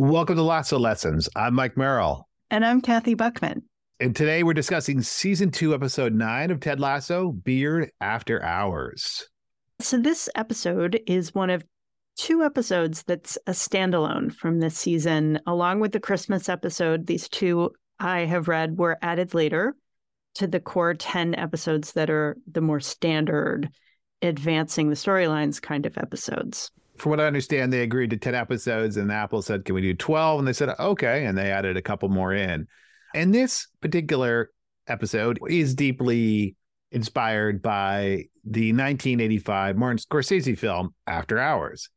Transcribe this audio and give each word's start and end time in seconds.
Welcome 0.00 0.36
to 0.36 0.42
Lasso 0.42 0.78
Lessons. 0.78 1.28
I'm 1.34 1.54
Mike 1.54 1.76
Merrill. 1.76 2.28
And 2.52 2.64
I'm 2.64 2.80
Cathy 2.80 3.14
Buckman. 3.14 3.64
And 3.98 4.14
today 4.14 4.44
we're 4.44 4.54
discussing 4.54 5.02
season 5.02 5.50
two, 5.50 5.74
episode 5.74 6.14
nine 6.14 6.52
of 6.52 6.60
Ted 6.60 6.78
Lasso 6.78 7.32
Beard 7.32 7.90
After 8.00 8.40
Hours. 8.40 9.28
So, 9.80 9.98
this 9.98 10.28
episode 10.36 11.00
is 11.08 11.34
one 11.34 11.50
of 11.50 11.64
two 12.16 12.44
episodes 12.44 13.02
that's 13.08 13.36
a 13.48 13.50
standalone 13.50 14.32
from 14.32 14.60
this 14.60 14.78
season, 14.78 15.40
along 15.48 15.80
with 15.80 15.90
the 15.90 15.98
Christmas 15.98 16.48
episode. 16.48 17.08
These 17.08 17.28
two 17.28 17.72
I 17.98 18.20
have 18.20 18.46
read 18.46 18.78
were 18.78 18.98
added 19.02 19.34
later 19.34 19.74
to 20.36 20.46
the 20.46 20.60
core 20.60 20.94
10 20.94 21.34
episodes 21.34 21.94
that 21.94 22.08
are 22.08 22.36
the 22.46 22.60
more 22.60 22.78
standard, 22.78 23.68
advancing 24.22 24.90
the 24.90 24.94
storylines 24.94 25.60
kind 25.60 25.86
of 25.86 25.98
episodes 25.98 26.70
from 26.98 27.10
what 27.10 27.20
I 27.20 27.26
understand, 27.26 27.72
they 27.72 27.82
agreed 27.82 28.10
to 28.10 28.16
10 28.16 28.34
episodes, 28.34 28.96
and 28.96 29.10
Apple 29.10 29.42
said, 29.42 29.64
Can 29.64 29.74
we 29.74 29.80
do 29.80 29.94
12? 29.94 30.40
And 30.40 30.48
they 30.48 30.52
said, 30.52 30.70
Okay. 30.78 31.24
And 31.24 31.36
they 31.36 31.50
added 31.50 31.76
a 31.76 31.82
couple 31.82 32.08
more 32.08 32.32
in. 32.34 32.66
And 33.14 33.34
this 33.34 33.68
particular 33.80 34.50
episode 34.86 35.38
is 35.48 35.74
deeply 35.74 36.56
inspired 36.90 37.62
by 37.62 38.24
the 38.44 38.72
1985 38.72 39.76
Martin 39.76 39.98
Scorsese 39.98 40.58
film, 40.58 40.94
After 41.06 41.38
Hours, 41.38 41.90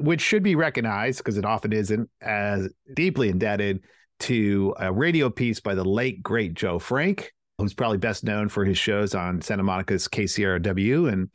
which 0.00 0.20
should 0.20 0.42
be 0.42 0.54
recognized 0.54 1.18
because 1.18 1.38
it 1.38 1.44
often 1.44 1.72
isn't 1.72 2.08
as 2.20 2.68
deeply 2.94 3.28
indebted 3.28 3.82
to 4.20 4.74
a 4.78 4.92
radio 4.92 5.30
piece 5.30 5.60
by 5.60 5.74
the 5.74 5.84
late, 5.84 6.22
great 6.22 6.54
Joe 6.54 6.78
Frank, 6.78 7.32
who's 7.58 7.74
probably 7.74 7.98
best 7.98 8.24
known 8.24 8.48
for 8.48 8.64
his 8.64 8.78
shows 8.78 9.14
on 9.14 9.40
Santa 9.40 9.62
Monica's 9.62 10.08
KCRW 10.08 11.12
and 11.12 11.28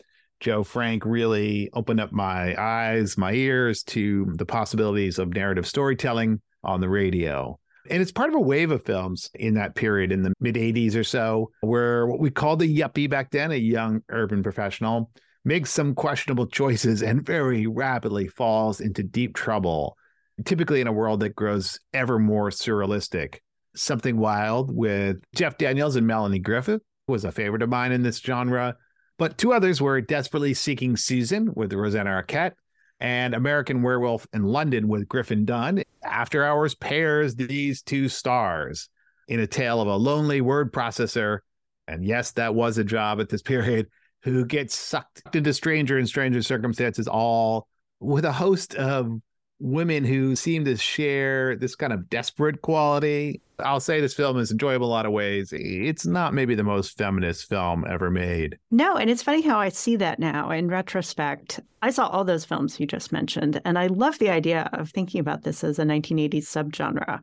Joe 0.44 0.63
Frank 0.63 1.05
really 1.05 1.69
opened 1.72 2.02
up 2.02 2.11
my 2.11 2.53
eyes, 2.61 3.17
my 3.17 3.31
ears 3.31 3.81
to 3.83 4.30
the 4.36 4.45
possibilities 4.45 5.17
of 5.17 5.33
narrative 5.33 5.66
storytelling 5.66 6.41
on 6.66 6.81
the 6.81 6.89
radio. 6.89 7.58
And 7.89 8.02
it's 8.02 8.11
part 8.11 8.27
of 8.27 8.36
a 8.36 8.41
wave 8.41 8.69
of 8.69 8.83
films 8.83 9.30
in 9.33 9.53
that 9.53 9.73
period 9.73 10.11
in 10.11 10.21
the 10.21 10.33
mid 10.41 10.55
80s 10.55 10.97
or 10.97 11.05
so, 11.05 11.49
where 11.61 12.05
what 12.08 12.19
we 12.19 12.30
called 12.30 12.61
a 12.61 12.67
yuppie 12.67 13.09
back 13.09 13.31
then, 13.31 13.53
a 13.53 13.55
young 13.55 14.02
urban 14.09 14.44
professional, 14.44 15.11
makes 15.45 15.71
some 15.71 15.95
questionable 15.95 16.47
choices 16.47 17.02
and 17.02 17.25
very 17.25 17.66
rapidly 17.66 18.27
falls 18.27 18.81
into 18.81 19.02
deep 19.02 19.36
trouble, 19.36 19.95
typically 20.44 20.81
in 20.81 20.88
a 20.88 20.94
world 20.94 21.21
that 21.21 21.38
grows 21.38 21.80
ever 21.94 22.19
more 22.19 22.49
surrealistic. 22.49 23.38
Something 23.77 24.17
Wild 24.17 24.75
with 24.75 25.23
Jeff 25.33 25.58
Daniels 25.58 25.95
and 25.95 26.05
Melanie 26.05 26.39
Griffith 26.39 26.81
was 27.08 27.23
a 27.23 27.31
favorite 27.31 27.61
of 27.61 27.69
mine 27.69 27.94
in 27.94 28.03
this 28.03 28.19
genre. 28.19 28.75
But 29.17 29.38
two 29.38 29.53
others 29.53 29.81
were 29.81 30.02
Desperately 30.02 30.53
Seeking 30.53 30.97
Susan 30.97 31.53
with 31.56 31.73
Rosanna 31.73 32.09
Arquette 32.09 32.53
and 33.00 33.33
American 33.33 33.81
Werewolf 33.81 34.28
in 34.33 34.44
London 34.44 34.88
with 34.88 35.08
Griffin 35.08 35.45
Dunne. 35.45 35.83
After 36.03 36.44
Hours 36.44 36.73
pairs 36.73 37.36
these 37.36 37.81
two 37.81 38.09
stars 38.09 38.89
in 39.28 39.39
a 39.39 39.47
tale 39.47 39.81
of 39.81 39.88
a 39.88 39.95
lonely 39.95 40.42
word 40.42 40.72
processor. 40.72 41.39
And 41.88 42.05
yes, 42.05 42.31
that 42.31 42.55
was 42.55 42.78
a 42.78 42.83
job 42.83 43.20
at 43.20 43.30
this 43.30 43.42
period 43.42 43.88
who 44.23 44.45
gets 44.45 44.73
sucked 44.73 45.36
into 45.36 45.53
stranger 45.53 45.98
and 45.98 46.08
stranger 46.08 46.42
circumstances, 46.42 47.08
all 47.08 47.67
with 48.00 48.25
a 48.25 48.31
host 48.31 48.73
of 48.75 49.20
women 49.59 50.03
who 50.05 50.36
seem 50.36 50.66
to 50.66 50.77
share 50.77 51.55
this 51.55 51.75
kind 51.75 51.94
of 51.94 52.09
desperate 52.09 52.61
quality. 52.61 53.42
I'll 53.59 53.79
say 53.79 54.01
this 54.01 54.13
film 54.13 54.37
is 54.39 54.51
enjoyable 54.51 54.87
a 54.87 54.89
lot 54.89 55.05
of 55.05 55.11
ways. 55.11 55.53
It's 55.53 56.05
not 56.05 56.33
maybe 56.33 56.55
the 56.55 56.64
most 56.64 56.97
feminist 56.97 57.47
film 57.47 57.86
ever 57.87 58.09
made. 58.09 58.58
No, 58.71 58.95
and 58.95 59.09
it's 59.09 59.23
funny 59.23 59.41
how 59.41 59.59
I 59.59 59.69
see 59.69 59.95
that 59.97 60.19
now 60.19 60.49
in 60.52 60.67
retrospect. 60.69 61.59
I 61.81 61.92
saw 61.92 62.08
all 62.08 62.23
those 62.23 62.45
films 62.45 62.80
you 62.80 62.87
just 62.87 63.11
mentioned, 63.11 63.61
and 63.65 63.77
I 63.77 63.87
love 63.87 64.17
the 64.19 64.30
idea 64.30 64.69
of 64.73 64.89
thinking 64.89 65.19
about 65.19 65.43
this 65.43 65.63
as 65.63 65.80
a 65.80 65.83
1980s 65.83 66.45
subgenre. 66.45 67.19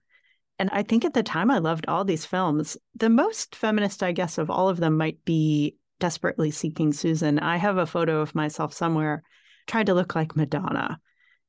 And 0.58 0.70
I 0.72 0.82
think 0.82 1.04
at 1.04 1.14
the 1.14 1.22
time 1.22 1.50
I 1.50 1.58
loved 1.58 1.86
all 1.88 2.04
these 2.04 2.26
films. 2.26 2.76
The 2.94 3.08
most 3.08 3.56
feminist, 3.56 4.02
I 4.02 4.12
guess, 4.12 4.36
of 4.36 4.50
all 4.50 4.69
of 4.69 4.78
them 4.78 4.96
might 4.96 5.24
be 5.24 5.76
Desperately 5.98 6.50
Seeking 6.50 6.92
Susan. 6.92 7.38
I 7.38 7.56
have 7.56 7.78
a 7.78 7.86
photo 7.86 8.20
of 8.20 8.34
myself 8.34 8.72
somewhere 8.72 9.22
trying 9.66 9.86
to 9.86 9.94
look 9.94 10.14
like 10.14 10.36
Madonna 10.36 11.00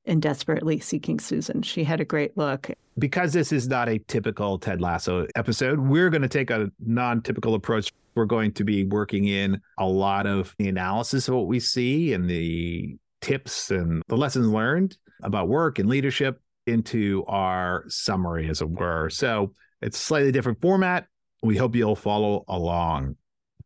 in 0.06 0.20
Desperately 0.20 0.80
Seeking 0.80 1.20
Susan. 1.20 1.62
She 1.62 1.84
had 1.84 2.02
a 2.02 2.06
great 2.06 2.38
look. 2.38 2.70
Because 2.98 3.34
this 3.34 3.52
is 3.52 3.68
not 3.68 3.90
a 3.90 4.00
typical 4.00 4.58
Ted 4.58 4.82
Lasso 4.82 5.28
episode, 5.36 5.80
we're 5.80 6.10
going 6.10 6.22
to 6.22 6.28
take 6.28 6.50
a 6.50 6.72
non 6.80 7.22
typical 7.22 7.56
approach. 7.56 7.92
We're 8.16 8.26
going 8.26 8.52
to 8.54 8.64
be 8.64 8.84
working 8.84 9.28
in 9.28 9.62
a 9.78 9.88
lot 9.88 10.28
of 10.28 10.54
the 10.58 10.68
analysis 10.68 11.28
of 11.28 11.36
what 11.36 11.48
we 11.48 11.60
see 11.60 12.14
and 12.14 12.30
the 12.30 12.98
tips 13.22 13.72
and 13.72 14.04
the 14.08 14.18
lessons 14.18 14.48
learned 14.48 14.98
about 15.24 15.48
work 15.48 15.80
and 15.80 15.88
leadership 15.88 16.42
into 16.68 17.24
our 17.28 17.86
summary, 17.88 18.50
as 18.50 18.62
it 18.62 18.70
were. 18.70 19.10
So 19.10 19.54
it's 19.82 19.98
slightly 19.98 20.32
different 20.32 20.62
format. 20.62 21.08
We 21.42 21.58
hope 21.58 21.76
you'll 21.76 21.96
follow 21.96 22.44
along. 22.48 23.16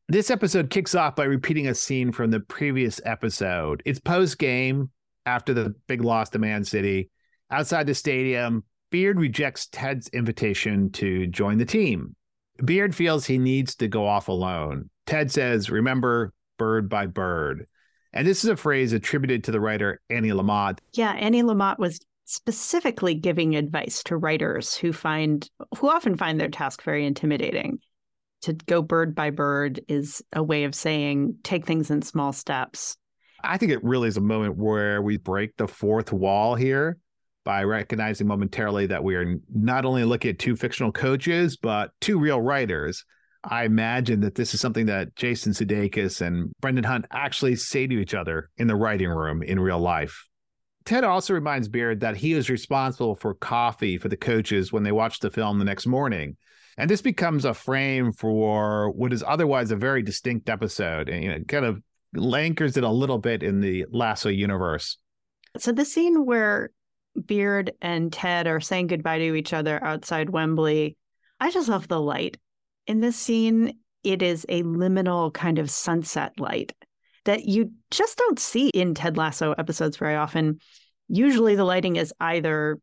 This 0.08 0.30
episode 0.30 0.70
kicks 0.70 0.94
off 0.94 1.16
by 1.16 1.24
repeating 1.24 1.68
a 1.68 1.74
scene 1.74 2.12
from 2.12 2.30
the 2.30 2.40
previous 2.40 3.02
episode. 3.06 3.82
It's 3.86 4.00
post 4.00 4.38
game 4.38 4.92
after 5.26 5.54
the 5.54 5.76
big 5.88 6.02
loss 6.04 6.30
to 6.32 6.40
Man 6.40 6.64
City. 6.64 7.10
Outside 7.50 7.88
the 7.88 7.96
stadium, 7.96 8.64
Beard 8.92 9.20
rejects 9.20 9.68
Ted's 9.68 10.08
invitation 10.10 10.92
to 10.94 11.28
join 11.28 11.58
the 11.58 11.66
team. 11.66 12.16
Beard 12.64 12.96
feels 12.96 13.26
he 13.26 13.38
needs 13.38 13.76
to 13.76 13.88
go 13.88 14.08
off 14.08 14.28
alone. 14.28 14.90
Ted 15.06 15.32
says, 15.32 15.70
Remember, 15.70 16.34
bird 16.58 16.90
by 16.90 17.06
bird. 17.06 17.68
And 18.14 18.26
this 18.26 18.44
is 18.44 18.50
a 18.50 18.56
phrase 18.56 18.94
attributed 18.94 19.44
to 19.44 19.52
the 19.52 19.60
writer 19.60 20.02
Annie 20.10 20.30
Lamott. 20.30 20.80
Yeah, 20.94 21.12
Annie 21.12 21.44
Lamott 21.44 21.78
was 21.80 22.00
specifically 22.24 23.14
giving 23.14 23.56
advice 23.56 24.02
to 24.04 24.18
writers 24.18 24.76
who 24.76 24.94
find 24.94 25.48
who 25.78 25.90
often 25.90 26.18
find 26.18 26.40
their 26.40 26.50
task 26.50 26.82
very 26.82 27.06
intimidating. 27.06 27.80
To 28.44 28.54
go 28.54 28.82
bird 28.82 29.16
by 29.16 29.32
bird 29.32 29.82
is 29.88 30.24
a 30.34 30.44
way 30.44 30.64
of 30.64 30.76
saying 30.76 31.38
take 31.44 31.66
things 31.66 31.92
in 31.92 32.02
small 32.02 32.32
steps. 32.32 32.98
I 33.46 33.58
think 33.58 33.72
it 33.72 33.84
really 33.84 34.08
is 34.08 34.18
a 34.18 34.22
moment 34.22 34.58
where 34.58 35.02
we 35.02 35.18
break 35.18 35.56
the 35.58 35.68
fourth 35.68 36.12
wall 36.12 36.56
here 36.56 36.98
by 37.44 37.64
recognizing 37.64 38.28
momentarily 38.28 38.88
that 38.88 39.04
we 39.04 39.16
are 39.16 39.36
not 39.54 39.86
only 39.86 40.04
looking 40.04 40.32
at 40.32 40.40
two 40.40 40.56
fictional 40.56 40.92
coaches, 40.92 41.58
but 41.58 41.92
two 42.02 42.20
real 42.20 42.42
writers. 42.42 43.06
I 43.44 43.66
imagine 43.66 44.22
that 44.22 44.36
this 44.36 44.56
is 44.56 44.62
something 44.62 44.88
that 44.88 45.16
Jason 45.16 45.54
Sudeikis 45.54 46.22
and 46.22 46.52
Brendan 46.62 46.84
Hunt 46.84 47.06
actually 47.12 47.56
say 47.56 47.86
to 47.86 48.00
each 48.00 48.16
other 48.16 48.50
in 48.58 48.68
the 48.68 48.76
writing 48.76 49.10
room 49.10 49.44
in 49.44 49.60
real 49.60 49.80
life. 49.80 50.28
Ted 50.86 51.04
also 51.04 51.34
reminds 51.34 51.68
Beard 51.68 52.00
that 52.00 52.18
he 52.18 52.34
is 52.34 52.50
responsible 52.50 53.16
for 53.16 53.36
coffee 53.36 53.98
for 53.98 54.10
the 54.10 54.18
coaches 54.18 54.72
when 54.72 54.84
they 54.84 54.92
watch 54.92 55.20
the 55.20 55.32
film 55.32 55.60
the 55.60 55.66
next 55.66 55.86
morning. 55.86 56.38
And 56.78 56.90
this 56.90 57.02
becomes 57.02 57.46
a 57.46 57.54
frame 57.54 58.12
for 58.12 58.92
what 58.92 59.14
is 59.14 59.24
otherwise 59.26 59.72
a 59.72 59.76
very 59.76 60.02
distinct 60.02 60.50
episode 60.50 61.10
and 61.10 61.24
you 61.24 61.30
know, 61.30 61.40
kind 61.48 61.66
of 61.66 61.82
anchors 62.18 62.78
it 62.78 62.84
a 62.84 62.90
little 62.90 63.18
bit 63.18 63.44
in 63.44 63.62
the 63.62 63.86
Lasso 63.92 64.30
universe. 64.30 64.98
So 65.58 65.72
the 65.72 65.86
scene 65.86 66.26
where 66.26 66.72
Beard 67.26 67.74
and 67.82 68.12
Ted 68.12 68.48
are 68.48 68.60
saying 68.60 68.88
goodbye 68.88 69.20
to 69.20 69.36
each 69.36 69.54
other 69.54 69.82
outside 69.84 70.30
Wembley, 70.30 70.98
I 71.40 71.52
just 71.52 71.70
love 71.70 71.88
the 71.88 72.02
light. 72.02 72.38
In 72.88 73.00
this 73.00 73.16
scene, 73.16 73.78
it 74.04 74.22
is 74.22 74.46
a 74.50 74.64
liminal 74.64 75.34
kind 75.34 75.60
of 75.60 75.72
sunset 75.72 76.40
light 76.40 76.74
that 77.26 77.46
you 77.46 77.72
just 77.90 78.18
don't 78.18 78.40
see 78.40 78.70
in 78.70 78.94
Ted 78.94 79.18
Lasso 79.18 79.54
episodes 79.58 79.98
very 79.98 80.16
often. 80.16 80.60
Usually 81.08 81.56
the 81.56 81.64
lighting 81.64 81.96
is 81.96 82.14
either 82.20 82.80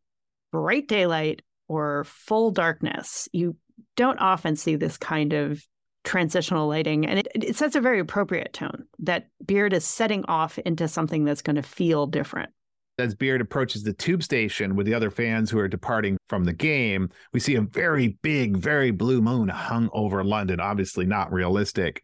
bright 0.51 0.87
daylight 0.87 1.41
or 1.67 2.03
full 2.03 2.51
darkness. 2.51 3.29
You 3.31 3.55
don't 3.95 4.19
often 4.19 4.55
see 4.55 4.75
this 4.75 4.97
kind 4.97 5.33
of 5.33 5.63
transitional 6.03 6.67
lighting. 6.67 7.05
And 7.05 7.19
it, 7.19 7.27
it 7.33 7.55
sets 7.55 7.75
a 7.75 7.81
very 7.81 7.99
appropriate 7.99 8.53
tone 8.53 8.85
that 8.99 9.27
Beard 9.45 9.73
is 9.73 9.85
setting 9.85 10.25
off 10.25 10.57
into 10.59 10.87
something 10.87 11.23
that's 11.23 11.41
going 11.41 11.55
to 11.55 11.63
feel 11.63 12.07
different. 12.07 12.51
As 12.99 13.15
Beard 13.15 13.41
approaches 13.41 13.83
the 13.83 13.93
tube 13.93 14.21
station 14.21 14.75
with 14.75 14.85
the 14.85 14.93
other 14.93 15.09
fans 15.09 15.49
who 15.49 15.57
are 15.57 15.67
departing 15.67 16.17
from 16.29 16.43
the 16.43 16.53
game, 16.53 17.09
we 17.31 17.39
see 17.39 17.55
a 17.55 17.61
very 17.61 18.19
big, 18.21 18.55
very 18.55 18.91
blue 18.91 19.21
moon 19.21 19.49
hung 19.49 19.89
over 19.93 20.23
London, 20.23 20.59
obviously 20.59 21.05
not 21.05 21.33
realistic. 21.33 22.03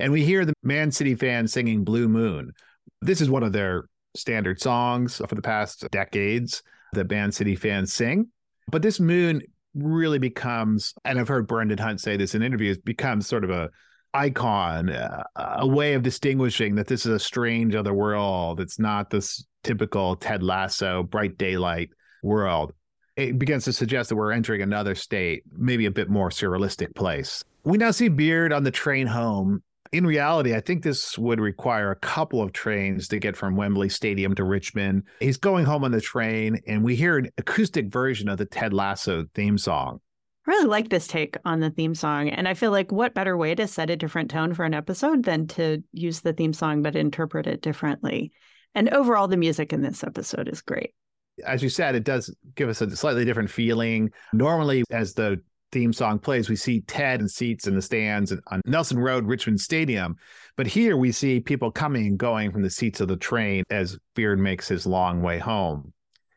And 0.00 0.12
we 0.12 0.24
hear 0.24 0.44
the 0.44 0.54
Man 0.62 0.90
City 0.90 1.14
fans 1.14 1.52
singing 1.52 1.84
Blue 1.84 2.08
Moon. 2.08 2.52
This 3.00 3.20
is 3.20 3.30
one 3.30 3.44
of 3.44 3.52
their 3.52 3.84
standard 4.16 4.60
songs 4.60 5.20
for 5.28 5.34
the 5.34 5.42
past 5.42 5.86
decades 5.92 6.62
that 6.94 7.10
Man 7.10 7.30
City 7.30 7.54
fans 7.54 7.92
sing. 7.92 8.28
But 8.68 8.82
this 8.82 8.98
moon 8.98 9.42
really 9.74 10.18
becomes, 10.18 10.94
and 11.04 11.18
I've 11.18 11.28
heard 11.28 11.46
Brendan 11.46 11.78
Hunt 11.78 12.00
say 12.00 12.16
this 12.16 12.34
in 12.34 12.42
interviews, 12.42 12.78
becomes 12.78 13.26
sort 13.26 13.44
of 13.44 13.50
a 13.50 13.70
icon, 14.12 14.90
uh, 14.90 15.24
a 15.36 15.66
way 15.66 15.94
of 15.94 16.02
distinguishing 16.02 16.76
that 16.76 16.86
this 16.86 17.04
is 17.04 17.12
a 17.12 17.18
strange 17.18 17.74
other 17.74 17.92
world. 17.92 18.60
It's 18.60 18.78
not 18.78 19.10
this 19.10 19.44
typical 19.62 20.16
Ted 20.16 20.42
Lasso 20.42 21.02
bright 21.02 21.36
daylight 21.36 21.90
world. 22.22 22.72
It 23.16 23.38
begins 23.38 23.64
to 23.64 23.72
suggest 23.72 24.08
that 24.08 24.16
we're 24.16 24.32
entering 24.32 24.62
another 24.62 24.94
state, 24.94 25.42
maybe 25.56 25.86
a 25.86 25.90
bit 25.90 26.08
more 26.08 26.30
surrealistic 26.30 26.94
place. 26.94 27.44
We 27.64 27.78
now 27.78 27.90
see 27.90 28.08
Beard 28.08 28.52
on 28.52 28.62
the 28.64 28.70
train 28.70 29.06
home 29.06 29.62
in 29.94 30.04
reality, 30.04 30.56
I 30.56 30.60
think 30.60 30.82
this 30.82 31.16
would 31.16 31.38
require 31.38 31.92
a 31.92 31.96
couple 31.96 32.42
of 32.42 32.52
trains 32.52 33.06
to 33.08 33.20
get 33.20 33.36
from 33.36 33.54
Wembley 33.54 33.88
Stadium 33.88 34.34
to 34.34 34.42
Richmond. 34.42 35.04
He's 35.20 35.36
going 35.36 35.64
home 35.64 35.84
on 35.84 35.92
the 35.92 36.00
train, 36.00 36.60
and 36.66 36.82
we 36.82 36.96
hear 36.96 37.16
an 37.16 37.30
acoustic 37.38 37.92
version 37.92 38.28
of 38.28 38.38
the 38.38 38.44
Ted 38.44 38.72
Lasso 38.72 39.26
theme 39.36 39.56
song. 39.56 40.00
I 40.48 40.50
really 40.50 40.66
like 40.66 40.88
this 40.88 41.06
take 41.06 41.36
on 41.44 41.60
the 41.60 41.70
theme 41.70 41.94
song. 41.94 42.28
And 42.28 42.48
I 42.48 42.54
feel 42.54 42.72
like 42.72 42.90
what 42.90 43.14
better 43.14 43.36
way 43.36 43.54
to 43.54 43.68
set 43.68 43.88
a 43.88 43.94
different 43.94 44.32
tone 44.32 44.52
for 44.52 44.64
an 44.64 44.74
episode 44.74 45.22
than 45.22 45.46
to 45.48 45.84
use 45.92 46.22
the 46.22 46.32
theme 46.32 46.52
song 46.52 46.82
but 46.82 46.96
interpret 46.96 47.46
it 47.46 47.62
differently. 47.62 48.32
And 48.74 48.88
overall, 48.90 49.28
the 49.28 49.36
music 49.36 49.72
in 49.72 49.80
this 49.80 50.02
episode 50.02 50.48
is 50.48 50.60
great. 50.60 50.90
As 51.46 51.62
you 51.62 51.68
said, 51.68 51.94
it 51.94 52.02
does 52.02 52.34
give 52.56 52.68
us 52.68 52.80
a 52.80 52.96
slightly 52.96 53.24
different 53.24 53.50
feeling. 53.50 54.10
Normally, 54.32 54.82
as 54.90 55.14
the 55.14 55.40
theme 55.74 55.92
song 55.92 56.20
plays, 56.20 56.48
we 56.48 56.54
see 56.54 56.80
Ted 56.82 57.18
and 57.18 57.30
seats 57.30 57.66
in 57.66 57.74
the 57.74 57.82
stands 57.82 58.32
on 58.46 58.60
Nelson 58.64 58.98
Road, 58.98 59.26
Richmond 59.26 59.60
Stadium. 59.60 60.16
But 60.56 60.68
here 60.68 60.96
we 60.96 61.10
see 61.10 61.40
people 61.40 61.72
coming 61.72 62.06
and 62.06 62.18
going 62.18 62.52
from 62.52 62.62
the 62.62 62.70
seats 62.70 63.00
of 63.00 63.08
the 63.08 63.16
train 63.16 63.64
as 63.70 63.98
Beard 64.14 64.38
makes 64.38 64.68
his 64.68 64.86
long 64.86 65.20
way 65.20 65.40
home. 65.40 65.92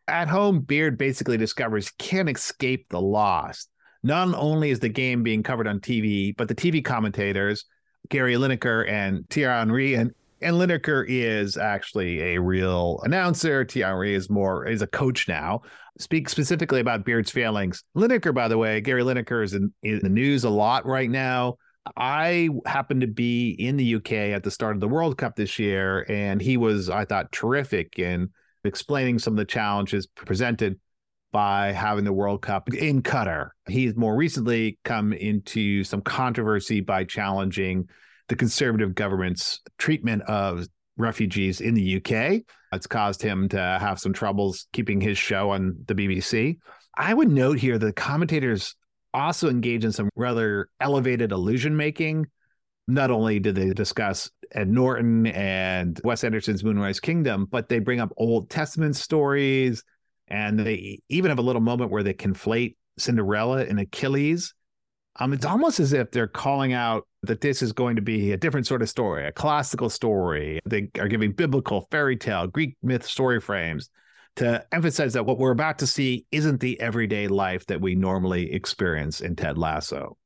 At 0.07 0.27
home, 0.27 0.61
Beard 0.61 0.97
basically 0.97 1.37
discovers 1.37 1.87
he 1.87 1.93
can't 1.99 2.29
escape 2.29 2.89
the 2.89 2.99
loss. 2.99 3.67
Not 4.01 4.33
only 4.33 4.71
is 4.71 4.79
the 4.79 4.89
game 4.89 5.21
being 5.21 5.43
covered 5.43 5.67
on 5.67 5.81
TV, 5.81 6.35
but 6.35 6.47
the 6.47 6.55
TV 6.55 6.83
commentators, 6.83 7.65
Gary 8.09 8.35
Lineker 8.35 8.89
and 8.89 9.29
Thierry 9.29 9.53
Henry, 9.53 9.93
and 9.93 10.13
and 10.41 10.55
Lineker 10.55 11.05
is 11.07 11.57
actually 11.57 12.35
a 12.35 12.41
real 12.41 12.99
announcer. 13.03 13.65
Thierry 13.65 14.13
is 14.13 14.29
more 14.29 14.67
is 14.67 14.81
a 14.81 14.87
coach 14.87 15.27
now. 15.27 15.61
Speak 15.99 16.29
specifically 16.29 16.79
about 16.79 17.05
Beard's 17.05 17.31
failings. 17.31 17.83
Lineker, 17.95 18.33
by 18.33 18.47
the 18.47 18.57
way, 18.57 18.81
Gary 18.81 19.01
Lineker 19.01 19.43
is 19.43 19.53
in, 19.53 19.73
in 19.81 19.99
the 19.99 20.09
news 20.09 20.43
a 20.43 20.49
lot 20.49 20.85
right 20.85 21.09
now. 21.09 21.57
I 21.95 22.49
happened 22.65 23.01
to 23.01 23.07
be 23.07 23.51
in 23.51 23.77
the 23.77 23.95
UK 23.95 24.11
at 24.11 24.43
the 24.43 24.51
start 24.51 24.75
of 24.75 24.81
the 24.81 24.87
World 24.87 25.17
Cup 25.17 25.35
this 25.35 25.57
year, 25.57 26.05
and 26.09 26.41
he 26.41 26.57
was, 26.57 26.89
I 26.89 27.05
thought, 27.05 27.31
terrific 27.31 27.97
in 27.97 28.29
explaining 28.63 29.19
some 29.19 29.33
of 29.33 29.37
the 29.37 29.45
challenges 29.45 30.05
presented 30.05 30.79
by 31.31 31.71
having 31.71 32.03
the 32.03 32.13
World 32.13 32.41
Cup 32.41 32.73
in 32.73 33.01
Qatar. 33.01 33.49
He's 33.67 33.95
more 33.95 34.15
recently 34.15 34.79
come 34.83 35.13
into 35.13 35.83
some 35.83 36.01
controversy 36.01 36.81
by 36.81 37.03
challenging 37.03 37.89
the 38.29 38.35
conservative 38.35 38.95
government's 38.95 39.61
treatment 39.77 40.23
of 40.23 40.67
refugees 40.97 41.61
in 41.61 41.73
the 41.73 41.97
UK. 41.97 42.41
It's 42.73 42.87
caused 42.87 43.21
him 43.21 43.47
to 43.49 43.57
have 43.57 43.99
some 43.99 44.13
troubles 44.13 44.67
keeping 44.73 44.99
his 44.99 45.17
show 45.17 45.51
on 45.51 45.77
the 45.85 45.95
BBC. 45.95 46.57
I 46.95 47.13
would 47.13 47.29
note 47.29 47.59
here 47.59 47.77
the 47.77 47.93
commentators 47.93 48.75
also 49.13 49.49
engage 49.49 49.85
in 49.85 49.91
some 49.91 50.09
rather 50.15 50.69
elevated 50.79 51.31
illusion 51.31 51.77
making. 51.77 52.27
Not 52.87 53.11
only 53.11 53.39
did 53.39 53.55
they 53.55 53.69
discuss 53.69 54.29
Ed 54.51 54.69
Norton 54.69 55.27
and 55.27 55.99
Wes 56.03 56.23
Anderson's 56.23 56.63
Moonrise 56.63 56.99
Kingdom, 56.99 57.47
but 57.49 57.69
they 57.69 57.79
bring 57.79 57.99
up 57.99 58.13
Old 58.17 58.49
Testament 58.49 58.95
stories. 58.95 59.83
And 60.27 60.59
they 60.59 60.99
even 61.09 61.29
have 61.29 61.39
a 61.39 61.43
little 61.43 61.61
moment 61.61 61.91
where 61.91 62.03
they 62.03 62.13
conflate 62.13 62.75
Cinderella 62.97 63.63
and 63.63 63.79
Achilles. 63.79 64.53
Um, 65.19 65.33
it's 65.33 65.45
almost 65.45 65.79
as 65.79 65.93
if 65.93 66.11
they're 66.11 66.27
calling 66.27 66.73
out 66.73 67.07
that 67.27 67.41
this 67.41 67.61
is 67.61 67.71
going 67.71 67.95
to 67.95 68.01
be 68.01 68.31
a 68.31 68.37
different 68.37 68.67
sort 68.67 68.81
of 68.81 68.89
story, 68.89 69.25
a 69.25 69.31
classical 69.31 69.89
story. 69.89 70.59
They 70.65 70.89
are 70.99 71.07
giving 71.07 71.31
biblical, 71.31 71.87
fairy 71.91 72.17
tale, 72.17 72.47
Greek 72.47 72.77
myth 72.81 73.05
story 73.05 73.39
frames 73.39 73.89
to 74.37 74.65
emphasize 74.71 75.13
that 75.13 75.25
what 75.25 75.39
we're 75.39 75.51
about 75.51 75.79
to 75.79 75.87
see 75.87 76.25
isn't 76.31 76.59
the 76.59 76.79
everyday 76.79 77.27
life 77.27 77.65
that 77.67 77.81
we 77.81 77.95
normally 77.95 78.53
experience 78.53 79.19
in 79.19 79.35
Ted 79.35 79.57
Lasso. 79.57 80.17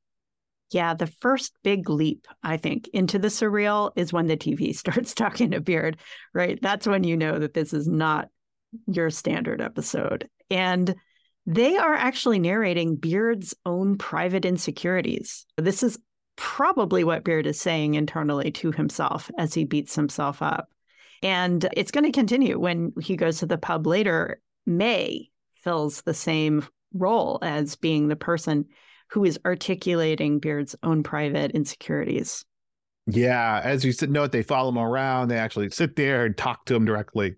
Yeah, 0.70 0.94
the 0.94 1.06
first 1.06 1.52
big 1.62 1.90
leap, 1.90 2.26
I 2.42 2.56
think, 2.56 2.88
into 2.88 3.18
the 3.18 3.28
surreal 3.28 3.92
is 3.96 4.12
when 4.12 4.26
the 4.26 4.36
TV 4.36 4.74
starts 4.76 5.14
talking 5.14 5.50
to 5.50 5.60
Beard, 5.60 5.98
right? 6.32 6.58
That's 6.60 6.86
when 6.86 7.04
you 7.04 7.16
know 7.16 7.38
that 7.38 7.54
this 7.54 7.72
is 7.72 7.86
not 7.86 8.28
your 8.86 9.10
standard 9.10 9.60
episode. 9.60 10.28
And 10.50 10.94
they 11.46 11.76
are 11.76 11.94
actually 11.94 12.38
narrating 12.38 12.96
Beard's 12.96 13.54
own 13.66 13.98
private 13.98 14.44
insecurities. 14.44 15.44
This 15.56 15.82
is 15.82 15.98
probably 16.36 17.04
what 17.04 17.24
Beard 17.24 17.46
is 17.46 17.60
saying 17.60 17.94
internally 17.94 18.50
to 18.52 18.72
himself 18.72 19.30
as 19.38 19.54
he 19.54 19.64
beats 19.64 19.94
himself 19.94 20.42
up. 20.42 20.68
And 21.22 21.68
it's 21.74 21.90
going 21.90 22.04
to 22.04 22.12
continue 22.12 22.58
when 22.58 22.92
he 23.00 23.16
goes 23.16 23.38
to 23.38 23.46
the 23.46 23.58
pub 23.58 23.86
later. 23.86 24.40
Mae 24.66 25.30
fills 25.56 26.02
the 26.02 26.14
same 26.14 26.66
role 26.92 27.38
as 27.42 27.76
being 27.76 28.08
the 28.08 28.16
person 28.16 28.66
who 29.10 29.24
is 29.24 29.38
articulating 29.44 30.38
Beard's 30.38 30.74
own 30.82 31.02
private 31.02 31.52
insecurities. 31.52 32.44
Yeah, 33.06 33.60
as 33.62 33.84
you 33.84 33.92
said, 33.92 34.10
note, 34.10 34.32
they 34.32 34.42
follow 34.42 34.70
him 34.70 34.78
around. 34.78 35.28
They 35.28 35.38
actually 35.38 35.70
sit 35.70 35.96
there 35.96 36.24
and 36.24 36.36
talk 36.36 36.64
to 36.66 36.74
him 36.74 36.84
directly. 36.84 37.36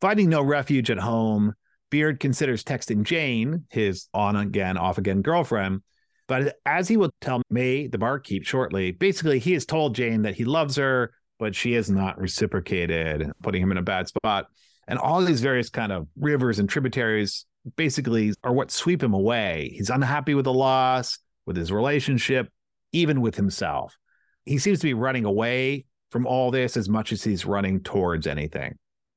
Finding 0.00 0.28
no 0.28 0.42
refuge 0.42 0.90
at 0.90 0.98
home, 0.98 1.54
Beard 1.90 2.20
considers 2.20 2.64
texting 2.64 3.04
Jane, 3.04 3.64
his 3.70 4.08
on 4.12 4.36
again, 4.36 4.76
off 4.76 4.98
again 4.98 5.22
girlfriend. 5.22 5.82
But 6.26 6.56
as 6.64 6.88
he 6.88 6.96
will 6.96 7.10
tell 7.20 7.42
Mae, 7.50 7.86
the 7.86 7.98
barkeep, 7.98 8.44
shortly, 8.44 8.92
basically 8.92 9.38
he 9.38 9.52
has 9.52 9.66
told 9.66 9.94
Jane 9.94 10.22
that 10.22 10.34
he 10.34 10.44
loves 10.44 10.76
her, 10.76 11.12
but 11.38 11.54
she 11.54 11.72
has 11.72 11.90
not 11.90 12.18
reciprocated, 12.18 13.30
putting 13.42 13.62
him 13.62 13.70
in 13.70 13.78
a 13.78 13.82
bad 13.82 14.08
spot. 14.08 14.46
And 14.88 14.98
all 14.98 15.22
these 15.22 15.40
various 15.40 15.70
kind 15.70 15.92
of 15.92 16.08
rivers 16.16 16.58
and 16.58 16.68
tributaries 16.68 17.46
basically 17.76 18.32
are 18.42 18.52
what 18.52 18.70
sweep 18.70 19.02
him 19.02 19.14
away. 19.14 19.70
He's 19.74 19.90
unhappy 19.90 20.34
with 20.34 20.44
the 20.44 20.52
loss, 20.52 21.18
with 21.46 21.56
his 21.56 21.72
relationship, 21.72 22.48
even 22.92 23.20
with 23.20 23.36
himself. 23.36 23.96
He 24.44 24.58
seems 24.58 24.80
to 24.80 24.86
be 24.86 24.94
running 24.94 25.24
away 25.24 25.86
from 26.10 26.26
all 26.26 26.50
this 26.50 26.76
as 26.76 26.88
much 26.88 27.12
as 27.12 27.24
he's 27.24 27.46
running 27.46 27.80
towards 27.80 28.26
anything. 28.26 28.76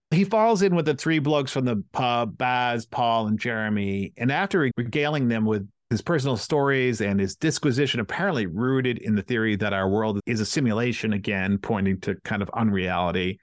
He 0.10 0.24
falls 0.24 0.62
in 0.62 0.74
with 0.74 0.86
the 0.86 0.96
three 0.96 1.20
blokes 1.20 1.52
from 1.52 1.66
the 1.66 1.84
pub, 1.92 2.38
Baz, 2.38 2.86
Paul, 2.86 3.28
and 3.28 3.38
Jeremy. 3.38 4.14
And 4.18 4.32
after 4.32 4.72
regaling 4.78 5.28
them 5.28 5.46
with 5.46 5.68
his 5.90 6.02
personal 6.02 6.38
stories 6.38 7.02
and 7.02 7.20
his 7.20 7.36
disquisition, 7.36 8.00
apparently 8.00 8.46
rooted 8.46 8.98
in 8.98 9.16
the 9.16 9.22
theory 9.22 9.56
that 9.56 9.74
our 9.74 9.90
world 9.90 10.20
is 10.26 10.40
a 10.40 10.46
simulation, 10.46 11.14
again, 11.14 11.58
pointing 11.58 12.00
to 12.02 12.16
kind 12.24 12.42
of 12.42 12.50
unreality, 12.54 13.40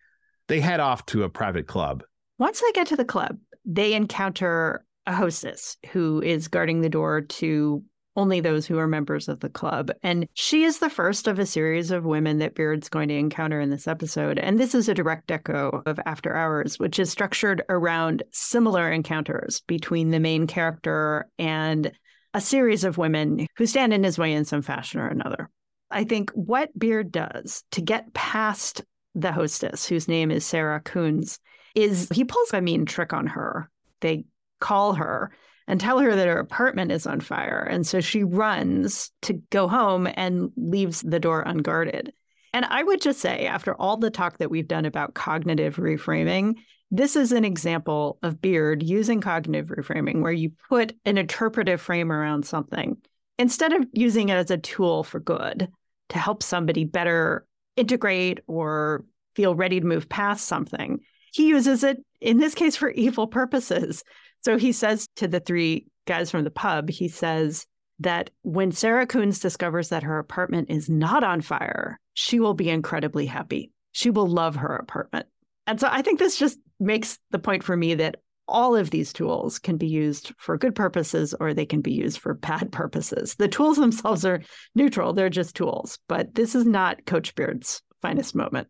they 0.48 0.60
head 0.60 0.80
off 0.80 1.06
to 1.06 1.22
a 1.22 1.28
private 1.28 1.66
club. 1.66 2.02
Once 2.38 2.60
they 2.60 2.72
get 2.72 2.88
to 2.88 2.96
the 2.96 3.04
club, 3.04 3.38
they 3.64 3.94
encounter 3.94 4.84
a 5.06 5.14
hostess 5.14 5.76
who 5.92 6.20
is 6.22 6.48
guarding 6.48 6.80
the 6.80 6.88
door 6.88 7.22
to 7.22 7.82
only 8.16 8.40
those 8.40 8.66
who 8.66 8.78
are 8.78 8.86
members 8.86 9.28
of 9.28 9.40
the 9.40 9.48
club. 9.48 9.90
And 10.02 10.28
she 10.34 10.62
is 10.64 10.78
the 10.78 10.90
first 10.90 11.26
of 11.26 11.38
a 11.38 11.46
series 11.46 11.90
of 11.90 12.04
women 12.04 12.38
that 12.38 12.54
Beard's 12.54 12.88
going 12.88 13.08
to 13.08 13.16
encounter 13.16 13.60
in 13.60 13.70
this 13.70 13.88
episode. 13.88 14.38
And 14.38 14.58
this 14.58 14.74
is 14.74 14.88
a 14.88 14.94
direct 14.94 15.30
echo 15.30 15.82
of 15.84 15.98
After 16.06 16.36
Hours, 16.36 16.78
which 16.78 16.98
is 16.98 17.10
structured 17.10 17.62
around 17.68 18.22
similar 18.30 18.90
encounters 18.92 19.62
between 19.66 20.10
the 20.10 20.20
main 20.20 20.46
character 20.46 21.28
and 21.38 21.90
a 22.34 22.40
series 22.40 22.84
of 22.84 22.98
women 22.98 23.46
who 23.56 23.66
stand 23.66 23.94
in 23.94 24.04
his 24.04 24.18
way 24.18 24.32
in 24.32 24.44
some 24.44 24.60
fashion 24.60 25.00
or 25.00 25.08
another. 25.08 25.48
I 25.90 26.04
think 26.04 26.30
what 26.32 26.76
Beard 26.76 27.12
does 27.12 27.62
to 27.70 27.80
get 27.80 28.12
past 28.12 28.82
the 29.14 29.32
hostess, 29.32 29.86
whose 29.86 30.08
name 30.08 30.32
is 30.32 30.44
Sarah 30.44 30.80
Coons, 30.80 31.38
is 31.76 32.08
he 32.12 32.24
pulls 32.24 32.52
a 32.52 32.60
mean 32.60 32.84
trick 32.84 33.12
on 33.12 33.28
her. 33.28 33.70
They 34.00 34.24
call 34.60 34.94
her 34.94 35.30
and 35.68 35.80
tell 35.80 36.00
her 36.00 36.14
that 36.14 36.26
her 36.26 36.38
apartment 36.38 36.90
is 36.90 37.06
on 37.06 37.20
fire. 37.20 37.60
And 37.62 37.86
so 37.86 38.00
she 38.00 38.24
runs 38.24 39.12
to 39.22 39.34
go 39.50 39.68
home 39.68 40.08
and 40.14 40.50
leaves 40.56 41.00
the 41.00 41.20
door 41.20 41.42
unguarded. 41.42 42.12
And 42.54 42.64
I 42.66 42.84
would 42.84 43.00
just 43.00 43.18
say, 43.18 43.46
after 43.46 43.74
all 43.74 43.96
the 43.96 44.10
talk 44.10 44.38
that 44.38 44.48
we've 44.50 44.68
done 44.68 44.84
about 44.84 45.14
cognitive 45.14 45.74
reframing, 45.74 46.54
this 46.88 47.16
is 47.16 47.32
an 47.32 47.44
example 47.44 48.16
of 48.22 48.40
Beard 48.40 48.80
using 48.80 49.20
cognitive 49.20 49.70
reframing, 49.76 50.22
where 50.22 50.30
you 50.30 50.52
put 50.68 50.94
an 51.04 51.18
interpretive 51.18 51.80
frame 51.80 52.12
around 52.12 52.46
something 52.46 52.96
instead 53.40 53.72
of 53.72 53.84
using 53.92 54.28
it 54.28 54.34
as 54.34 54.52
a 54.52 54.56
tool 54.56 55.02
for 55.02 55.18
good 55.18 55.68
to 56.10 56.18
help 56.18 56.44
somebody 56.44 56.84
better 56.84 57.44
integrate 57.76 58.38
or 58.46 59.04
feel 59.34 59.56
ready 59.56 59.80
to 59.80 59.86
move 59.86 60.08
past 60.08 60.46
something. 60.46 61.00
He 61.32 61.48
uses 61.48 61.82
it, 61.82 62.04
in 62.20 62.38
this 62.38 62.54
case, 62.54 62.76
for 62.76 62.90
evil 62.90 63.26
purposes. 63.26 64.04
So 64.44 64.58
he 64.58 64.70
says 64.70 65.08
to 65.16 65.26
the 65.26 65.40
three 65.40 65.88
guys 66.06 66.30
from 66.30 66.44
the 66.44 66.52
pub, 66.52 66.88
he 66.88 67.08
says 67.08 67.66
that 67.98 68.30
when 68.42 68.70
Sarah 68.70 69.08
Coons 69.08 69.40
discovers 69.40 69.88
that 69.88 70.04
her 70.04 70.20
apartment 70.20 70.70
is 70.70 70.88
not 70.88 71.24
on 71.24 71.40
fire, 71.40 71.98
she 72.14 72.40
will 72.40 72.54
be 72.54 72.70
incredibly 72.70 73.26
happy. 73.26 73.72
She 73.92 74.10
will 74.10 74.26
love 74.26 74.56
her 74.56 74.74
apartment. 74.74 75.26
And 75.66 75.78
so 75.78 75.88
I 75.90 76.02
think 76.02 76.18
this 76.18 76.36
just 76.36 76.58
makes 76.80 77.18
the 77.30 77.38
point 77.38 77.62
for 77.62 77.76
me 77.76 77.94
that 77.94 78.16
all 78.46 78.76
of 78.76 78.90
these 78.90 79.12
tools 79.12 79.58
can 79.58 79.76
be 79.76 79.86
used 79.86 80.32
for 80.36 80.58
good 80.58 80.74
purposes 80.74 81.34
or 81.38 81.54
they 81.54 81.64
can 81.64 81.80
be 81.80 81.92
used 81.92 82.18
for 82.18 82.34
bad 82.34 82.70
purposes. 82.72 83.34
The 83.36 83.48
tools 83.48 83.76
themselves 83.78 84.24
are 84.24 84.42
neutral, 84.74 85.12
they're 85.12 85.30
just 85.30 85.56
tools. 85.56 85.98
But 86.08 86.34
this 86.34 86.54
is 86.54 86.64
not 86.64 87.06
Coach 87.06 87.34
Beard's 87.34 87.82
finest 88.02 88.34
moment. 88.34 88.68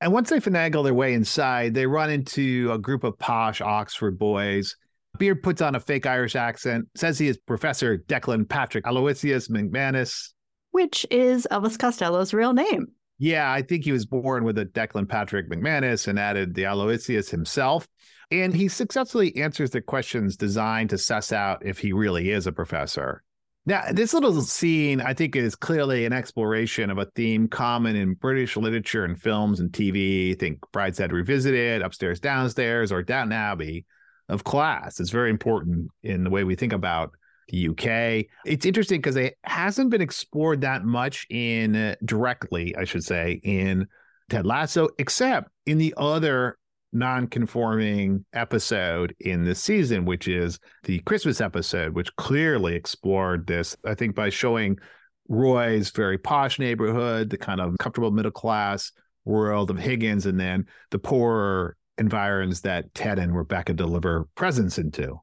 And 0.00 0.12
once 0.12 0.28
they 0.28 0.40
finagle 0.40 0.84
their 0.84 0.94
way 0.94 1.14
inside, 1.14 1.74
they 1.74 1.86
run 1.86 2.10
into 2.10 2.70
a 2.70 2.78
group 2.78 3.02
of 3.02 3.18
posh 3.18 3.60
Oxford 3.60 4.18
boys 4.18 4.76
Beard 5.16 5.42
puts 5.42 5.62
on 5.62 5.74
a 5.74 5.80
fake 5.80 6.06
Irish 6.06 6.36
accent, 6.36 6.88
says 6.94 7.18
he 7.18 7.28
is 7.28 7.38
Professor 7.38 7.98
Declan 7.98 8.48
Patrick 8.48 8.86
Aloysius 8.86 9.48
MacManus, 9.48 10.30
which 10.76 11.06
is 11.10 11.48
Elvis 11.50 11.78
Costello's 11.78 12.34
real 12.34 12.52
name. 12.52 12.88
Yeah, 13.16 13.50
I 13.50 13.62
think 13.62 13.84
he 13.84 13.92
was 13.92 14.04
born 14.04 14.44
with 14.44 14.58
a 14.58 14.66
Declan 14.66 15.08
Patrick 15.08 15.48
MacManus 15.48 16.06
and 16.06 16.18
added 16.18 16.54
the 16.54 16.66
Aloysius 16.66 17.30
himself. 17.30 17.88
And 18.30 18.54
he 18.54 18.68
successfully 18.68 19.34
answers 19.38 19.70
the 19.70 19.80
questions 19.80 20.36
designed 20.36 20.90
to 20.90 20.98
suss 20.98 21.32
out 21.32 21.64
if 21.64 21.78
he 21.78 21.94
really 21.94 22.30
is 22.30 22.46
a 22.46 22.52
professor. 22.52 23.22
Now, 23.64 23.84
this 23.90 24.12
little 24.12 24.42
scene, 24.42 25.00
I 25.00 25.14
think, 25.14 25.34
is 25.34 25.56
clearly 25.56 26.04
an 26.04 26.12
exploration 26.12 26.90
of 26.90 26.98
a 26.98 27.08
theme 27.16 27.48
common 27.48 27.96
in 27.96 28.12
British 28.12 28.54
literature 28.54 29.06
and 29.06 29.18
films 29.18 29.60
and 29.60 29.72
TV. 29.72 30.38
Think 30.38 30.60
Brideshead 30.74 31.10
Revisited, 31.10 31.80
Upstairs, 31.80 32.20
Downstairs, 32.20 32.92
or 32.92 33.02
Downton 33.02 33.32
Abbey 33.32 33.86
of 34.28 34.44
class. 34.44 35.00
It's 35.00 35.08
very 35.08 35.30
important 35.30 35.88
in 36.02 36.22
the 36.22 36.28
way 36.30 36.44
we 36.44 36.54
think 36.54 36.74
about 36.74 37.12
the 37.48 37.68
UK. 37.68 38.26
It's 38.44 38.66
interesting 38.66 38.98
because 39.00 39.16
it 39.16 39.36
hasn't 39.44 39.90
been 39.90 40.00
explored 40.00 40.60
that 40.62 40.84
much 40.84 41.26
in 41.30 41.76
uh, 41.76 41.94
directly, 42.04 42.74
I 42.76 42.84
should 42.84 43.04
say, 43.04 43.40
in 43.42 43.86
Ted 44.28 44.46
Lasso, 44.46 44.88
except 44.98 45.50
in 45.66 45.78
the 45.78 45.94
other 45.96 46.58
non-conforming 46.92 48.24
episode 48.32 49.14
in 49.20 49.44
this 49.44 49.62
season, 49.62 50.04
which 50.04 50.28
is 50.28 50.58
the 50.84 50.98
Christmas 51.00 51.40
episode, 51.40 51.94
which 51.94 52.14
clearly 52.16 52.74
explored 52.74 53.46
this. 53.46 53.76
I 53.84 53.94
think 53.94 54.14
by 54.14 54.30
showing 54.30 54.78
Roy's 55.28 55.90
very 55.90 56.18
posh 56.18 56.58
neighborhood, 56.58 57.30
the 57.30 57.38
kind 57.38 57.60
of 57.60 57.76
comfortable 57.78 58.10
middle 58.10 58.30
class 58.30 58.92
world 59.24 59.70
of 59.70 59.78
Higgins, 59.78 60.26
and 60.26 60.38
then 60.38 60.66
the 60.90 60.98
poorer 60.98 61.76
environs 61.98 62.60
that 62.62 62.94
Ted 62.94 63.18
and 63.18 63.36
Rebecca 63.36 63.72
deliver 63.72 64.28
presents 64.34 64.78
into. 64.78 65.20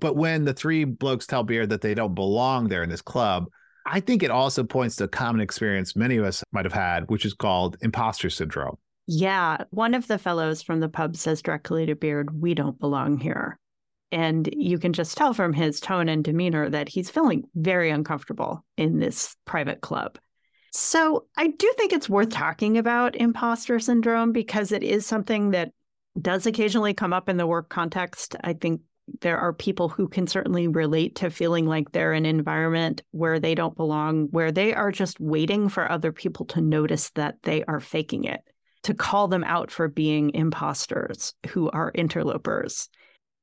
But 0.00 0.16
when 0.16 0.44
the 0.44 0.54
three 0.54 0.84
blokes 0.84 1.26
tell 1.26 1.42
Beard 1.42 1.70
that 1.70 1.82
they 1.82 1.94
don't 1.94 2.14
belong 2.14 2.68
there 2.68 2.82
in 2.82 2.90
this 2.90 3.02
club, 3.02 3.46
I 3.86 4.00
think 4.00 4.22
it 4.22 4.30
also 4.30 4.64
points 4.64 4.96
to 4.96 5.04
a 5.04 5.08
common 5.08 5.40
experience 5.40 5.96
many 5.96 6.16
of 6.16 6.24
us 6.24 6.42
might 6.52 6.64
have 6.64 6.72
had, 6.72 7.08
which 7.08 7.24
is 7.24 7.34
called 7.34 7.76
imposter 7.80 8.30
syndrome. 8.30 8.76
Yeah. 9.06 9.64
One 9.70 9.94
of 9.94 10.06
the 10.06 10.18
fellows 10.18 10.62
from 10.62 10.80
the 10.80 10.88
pub 10.88 11.16
says 11.16 11.42
directly 11.42 11.86
to 11.86 11.96
Beard, 11.96 12.40
We 12.40 12.54
don't 12.54 12.78
belong 12.78 13.18
here. 13.18 13.58
And 14.12 14.48
you 14.52 14.78
can 14.78 14.92
just 14.92 15.16
tell 15.16 15.34
from 15.34 15.52
his 15.52 15.80
tone 15.80 16.08
and 16.08 16.24
demeanor 16.24 16.68
that 16.68 16.88
he's 16.88 17.10
feeling 17.10 17.44
very 17.54 17.90
uncomfortable 17.90 18.64
in 18.76 18.98
this 18.98 19.36
private 19.44 19.80
club. 19.80 20.18
So 20.72 21.26
I 21.36 21.48
do 21.48 21.72
think 21.76 21.92
it's 21.92 22.08
worth 22.08 22.30
talking 22.30 22.78
about 22.78 23.16
imposter 23.16 23.78
syndrome 23.80 24.32
because 24.32 24.72
it 24.72 24.82
is 24.82 25.06
something 25.06 25.50
that 25.50 25.72
does 26.20 26.46
occasionally 26.46 26.94
come 26.94 27.12
up 27.12 27.28
in 27.28 27.36
the 27.36 27.46
work 27.46 27.68
context. 27.68 28.36
I 28.42 28.52
think 28.52 28.82
there 29.20 29.38
are 29.38 29.52
people 29.52 29.88
who 29.88 30.08
can 30.08 30.26
certainly 30.26 30.68
relate 30.68 31.16
to 31.16 31.30
feeling 31.30 31.66
like 31.66 31.92
they're 31.92 32.12
in 32.12 32.26
an 32.26 32.38
environment 32.38 33.02
where 33.10 33.38
they 33.38 33.54
don't 33.54 33.76
belong, 33.76 34.28
where 34.30 34.52
they 34.52 34.74
are 34.74 34.92
just 34.92 35.20
waiting 35.20 35.68
for 35.68 35.90
other 35.90 36.12
people 36.12 36.46
to 36.46 36.60
notice 36.60 37.10
that 37.10 37.36
they 37.42 37.64
are 37.64 37.80
faking 37.80 38.24
it, 38.24 38.40
to 38.82 38.94
call 38.94 39.28
them 39.28 39.44
out 39.44 39.70
for 39.70 39.88
being 39.88 40.30
imposters 40.34 41.34
who 41.48 41.70
are 41.70 41.92
interlopers. 41.94 42.88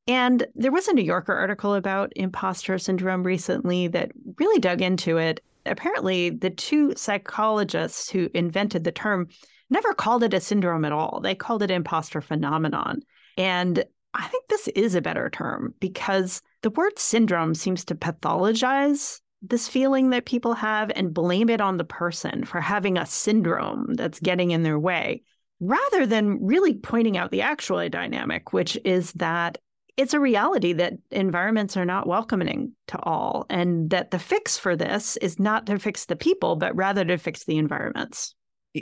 And 0.08 0.46
there 0.56 0.72
was 0.72 0.88
a 0.88 0.94
New 0.94 1.04
Yorker 1.04 1.34
article 1.34 1.74
about 1.74 2.14
imposter 2.16 2.78
syndrome 2.78 3.24
recently 3.24 3.88
that 3.90 4.12
really 4.40 4.60
dug 4.60 4.82
into 4.82 5.18
it. 5.18 5.44
Apparently, 5.66 6.30
the 6.30 6.50
two 6.50 6.94
psychologists 6.96 8.10
who 8.10 8.30
invented 8.34 8.84
the 8.84 8.92
term 8.92 9.28
never 9.70 9.94
called 9.94 10.24
it 10.24 10.34
a 10.34 10.40
syndrome 10.40 10.86
at 10.86 10.94
all. 10.94 11.20
They 11.20 11.36
called 11.36 11.62
it 11.62 11.72
imposter 11.72 12.22
phenomenon. 12.22 13.02
And 13.38 13.84
I 14.18 14.28
think 14.28 14.48
this 14.48 14.68
is 14.70 14.96
a 14.96 15.02
better 15.02 15.30
term 15.30 15.74
because 15.80 16.42
the 16.64 16.72
word 16.72 16.98
syndrome 16.98 17.54
seems 17.54 17.86
to 17.86 17.96
pathologize 17.96 19.22
this 19.44 19.68
feeling 19.68 20.10
that 20.10 20.26
people 20.26 20.54
have 20.56 20.92
and 20.96 21.14
blame 21.14 21.50
it 21.50 21.62
on 21.62 21.78
the 21.78 21.84
person 21.84 22.44
for 22.44 22.60
having 22.60 22.98
a 22.98 23.06
syndrome 23.06 23.94
that's 23.94 24.20
getting 24.20 24.50
in 24.52 24.64
their 24.64 24.80
way, 24.80 25.22
rather 25.60 26.08
than 26.08 26.44
really 26.44 26.74
pointing 26.74 27.18
out 27.18 27.30
the 27.30 27.44
actual 27.44 27.88
dynamic, 27.90 28.52
which 28.52 28.78
is 28.84 29.14
that 29.14 29.60
it's 29.96 30.16
a 30.16 30.20
reality 30.20 30.74
that 30.74 30.94
environments 31.12 31.78
are 31.78 31.86
not 31.86 32.08
welcoming 32.08 32.72
to 32.88 33.00
all, 33.04 33.46
and 33.50 33.92
that 33.92 34.10
the 34.10 34.20
fix 34.20 34.58
for 34.58 34.76
this 34.76 35.18
is 35.18 35.40
not 35.40 35.68
to 35.68 35.78
fix 35.78 36.06
the 36.06 36.16
people, 36.16 36.56
but 36.56 36.76
rather 36.76 37.06
to 37.06 37.18
fix 37.18 37.46
the 37.46 37.58
environments. 37.58 38.34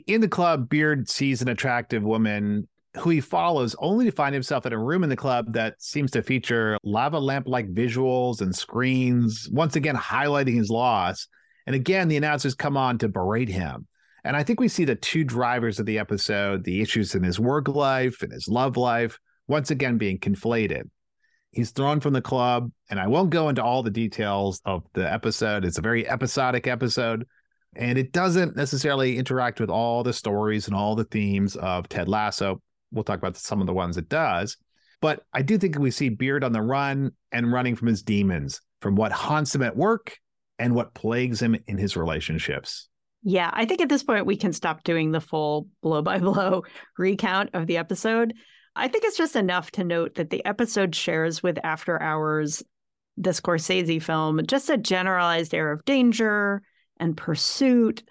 In 0.08 0.22
the 0.22 0.27
club, 0.27 0.70
Beard 0.70 1.10
sees 1.10 1.42
an 1.42 1.48
attractive 1.50 2.04
woman 2.04 2.68
who 2.98 3.10
he 3.10 3.22
follows 3.22 3.75
only 3.80 4.06
to 4.06 4.12
find 4.12 4.34
himself 4.34 4.66
in 4.66 4.74
a 4.74 4.78
room 4.78 5.04
in 5.04 5.10
the 5.10 5.16
club 5.16 5.54
that 5.54 5.82
seems 5.82 6.12
to 6.12 6.22
feature 6.22 6.78
lava 6.84 7.20
lamp 7.20 7.48
like 7.48 7.74
visuals 7.74 8.42
and 8.42 8.56
screens, 8.56 9.50
once 9.52 9.75
again 9.75 9.96
highlighting 9.96 10.56
his 10.56 10.70
loss. 10.70 11.28
And 11.68 11.75
again, 11.75 12.08
the 12.08 12.18
announcers 12.18 12.56
come 12.56 12.78
on 12.78 12.98
to 13.00 13.10
berate 13.10 13.50
him. 13.50 13.88
And 14.24 14.36
I 14.36 14.44
think 14.44 14.60
we 14.60 14.68
see 14.68 14.86
the 14.86 14.96
two 14.96 15.24
drivers 15.24 15.80
of 15.80 15.86
the 15.86 16.00
episode 16.00 16.64
the 16.64 16.82
issues 16.82 17.16
in 17.16 17.24
his 17.24 17.40
work 17.40 17.68
life 17.68 18.22
and 18.22 18.32
his 18.32 18.48
love 18.48 18.78
life, 18.78 19.20
once 19.48 19.72
again 19.72 19.98
being 19.98 20.18
conflated. 20.18 20.90
He's 21.52 21.72
thrown 21.72 22.00
from 22.00 22.14
the 22.14 22.22
club, 22.22 22.72
and 22.90 23.00
I 23.00 23.08
won't 23.08 23.30
go 23.30 23.50
into 23.50 23.64
all 23.64 23.82
the 23.82 23.92
details 23.92 24.62
of 24.66 24.84
the 24.94 25.12
episode. 25.12 25.64
It's 25.64 25.78
a 25.78 25.82
very 25.82 26.08
episodic 26.08 26.68
episode, 26.68 27.25
and 27.75 27.98
it 27.98 28.12
doesn't 28.12 28.58
necessarily 28.58 29.18
interact 29.18 29.60
with 29.60 29.70
all 29.70 30.04
the 30.04 30.12
stories 30.12 30.68
and 30.68 30.75
all 30.75 30.96
the 30.96 31.06
themes 31.06 31.56
of 31.56 31.88
Ted 31.88 32.10
Lasso 32.10 32.62
we'll 32.92 33.04
talk 33.04 33.18
about 33.18 33.38
some 33.38 33.62
of 33.62 33.68
the 33.68 33.74
ones 33.74 33.98
it 33.98 34.10
does. 34.10 34.58
But 35.01 35.24
I 35.34 35.42
do 35.42 35.58
think 35.58 35.77
we 35.77 35.92
see 35.92 36.10
Beard 36.10 36.44
on 36.44 36.54
the 36.54 36.62
run 36.62 37.12
and 37.32 37.51
running 37.51 37.75
from 37.75 37.88
his 37.88 38.01
demons, 38.01 38.62
from 38.82 38.96
what 38.96 39.12
haunts 39.12 39.54
him 39.54 39.62
at 39.62 39.75
work 39.75 40.18
and 40.58 40.74
what 40.74 40.94
plagues 40.94 41.42
him 41.42 41.56
in 41.68 41.77
his 41.77 41.98
relationships. 41.98 42.88
Yeah, 43.24 43.50
I 43.51 43.65
think 43.65 43.82
at 43.82 43.89
this 43.89 44.04
point 44.04 44.25
we 44.25 44.38
can 44.38 44.54
stop 44.54 44.84
doing 44.84 45.12
the 45.12 45.20
full 45.20 45.68
blow 45.82 46.01
by 46.01 46.20
blow 46.20 46.63
recount 46.98 47.50
of 47.54 47.68
the 47.68 47.77
episode. 47.77 48.34
I 48.75 48.88
think 48.88 49.04
it's 49.04 49.18
just 49.18 49.36
enough 49.36 49.72
to 49.72 49.84
note 49.84 50.15
that 50.15 50.30
the 50.30 50.46
episode 50.46 50.96
shares 50.96 51.42
with 51.42 51.58
After 51.63 52.01
Hours, 52.01 52.62
the 53.18 53.32
Scorsese 53.32 54.01
film, 54.01 54.42
just 54.48 54.70
a 54.70 54.77
generalized 54.77 55.54
air 55.54 55.72
of 55.72 55.86
danger 55.86 56.62
and 57.00 57.18
pursuit 57.18 58.04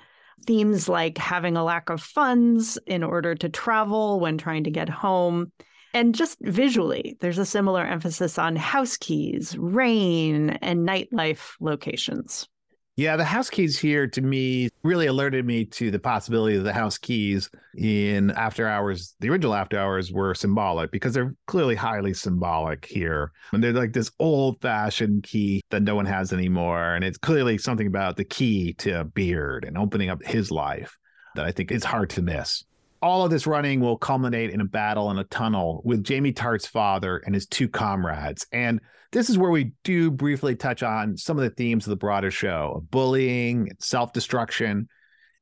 themes 0.47 0.89
like 0.89 1.19
having 1.19 1.57
a 1.57 1.65
lack 1.65 1.91
of 1.91 2.03
funds 2.03 2.79
in 2.87 3.03
order 3.03 3.35
to 3.35 3.49
travel 3.49 4.21
when 4.21 4.39
trying 4.39 4.65
to 4.65 4.71
get 4.71 4.89
home. 4.89 5.53
And 5.93 6.15
just 6.15 6.39
visually, 6.41 7.17
there's 7.21 7.39
a 7.39 7.47
similar 7.47 7.85
emphasis 7.85 8.39
on 8.39 8.57
house 8.57 8.97
keys, 8.97 9.57
rain, 9.57 10.51
and 10.51 10.87
nightlife 10.87 11.53
locations. 11.61 12.49
Yeah, 12.97 13.17
the 13.17 13.25
house 13.25 13.51
keys 13.51 13.77
here 13.77 14.07
to 14.07 14.21
me 14.21 14.69
really 14.85 15.07
alerted 15.07 15.45
me 15.45 15.65
to 15.65 15.91
the 15.91 15.99
possibility 15.99 16.57
of 16.57 16.63
the 16.63 16.73
house 16.73 16.97
keys 16.97 17.51
in 17.77 18.31
After 18.31 18.69
Hours. 18.69 19.17
The 19.19 19.31
original 19.31 19.55
After 19.55 19.77
Hours 19.77 20.13
were 20.13 20.33
symbolic 20.33 20.93
because 20.93 21.13
they're 21.13 21.35
clearly 21.49 21.75
highly 21.75 22.15
symbolic 22.15 22.85
here. 22.85 23.33
And 23.53 23.65
they're 23.65 23.73
like 23.73 23.95
this 23.95 24.13
old 24.21 24.61
fashioned 24.61 25.25
key 25.25 25.61
that 25.71 25.83
no 25.83 25.97
one 25.97 26.07
has 26.07 26.33
anymore. 26.33 26.95
And 26.95 27.05
it's 27.05 27.19
clearly 27.19 27.59
something 27.59 27.89
about 27.89 28.17
the 28.17 28.25
key 28.25 28.75
to 28.75 29.03
Beard 29.03 29.65
and 29.65 29.77
opening 29.77 30.09
up 30.09 30.25
his 30.25 30.53
life 30.53 30.97
that 31.35 31.45
I 31.45 31.51
think 31.51 31.73
is 31.73 31.83
hard 31.83 32.11
to 32.11 32.23
miss 32.23 32.65
all 33.05 33.23
of 33.23 33.31
this 33.31 33.47
running 33.47 33.81
will 33.81 33.99
culminate 33.99 34.49
in 34.49 34.63
a 34.63 34.65
battle 34.65 35.11
in 35.11 35.19
a 35.19 35.25
tunnel 35.25 35.83
with 35.85 36.03
Jamie 36.03 36.33
Tartt's 36.33 36.67
father 36.67 37.19
and 37.19 37.35
his 37.35 37.47
two 37.47 37.69
comrades. 37.69 38.47
And 38.51 38.81
this 39.13 39.29
is 39.29 39.37
where 39.37 39.51
we 39.51 39.73
do 39.85 40.11
briefly 40.11 40.57
touch 40.57 40.83
on 40.83 41.19
some 41.19 41.37
of 41.37 41.45
the 41.45 41.51
themes 41.51 41.85
of 41.85 41.91
the 41.91 41.97
broader 41.97 42.31
show 42.31 42.83
bullying, 42.91 43.73
self 43.79 44.15
destruction. 44.15 44.89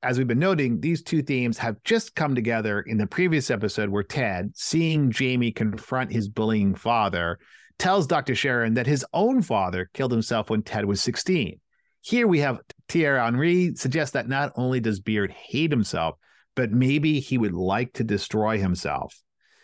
As 0.03 0.19
we've 0.19 0.27
been 0.27 0.41
noting, 0.41 0.81
these 0.81 1.05
two 1.05 1.23
themes 1.23 1.57
have 1.59 1.77
just 1.85 2.17
come 2.17 2.35
together 2.35 2.81
in 2.81 2.99
the 2.99 3.07
previous 3.07 3.49
episode 3.49 3.91
where 3.91 4.03
Ted, 4.03 4.51
seeing 4.57 5.13
Jamie 5.13 5.53
confront 5.53 6.11
his 6.11 6.29
bullying 6.29 6.75
father, 6.75 7.39
tells 7.79 8.09
Dr. 8.09 8.35
Sharon 8.35 8.75
that 8.75 8.89
his 8.89 9.07
own 9.13 9.41
father 9.41 9.89
killed 9.95 10.11
himself 10.11 10.51
when 10.51 10.65
Ted 10.65 10.85
was 10.85 11.01
16. 11.01 11.61
Here 12.01 12.27
we 12.27 12.41
have 12.41 12.59
Thierry 12.89 13.21
Henry 13.21 13.77
suggest 13.77 14.15
that 14.15 14.29
not 14.29 14.51
only 14.57 14.81
does 14.81 14.99
Beard 14.99 15.31
hate 15.31 15.71
himself, 15.71 16.17
but 16.55 16.71
maybe 16.71 17.21
he 17.21 17.39
would 17.39 17.55
like 17.55 17.93
to 17.95 18.05
destroy 18.05 18.59
himself. 18.59 19.15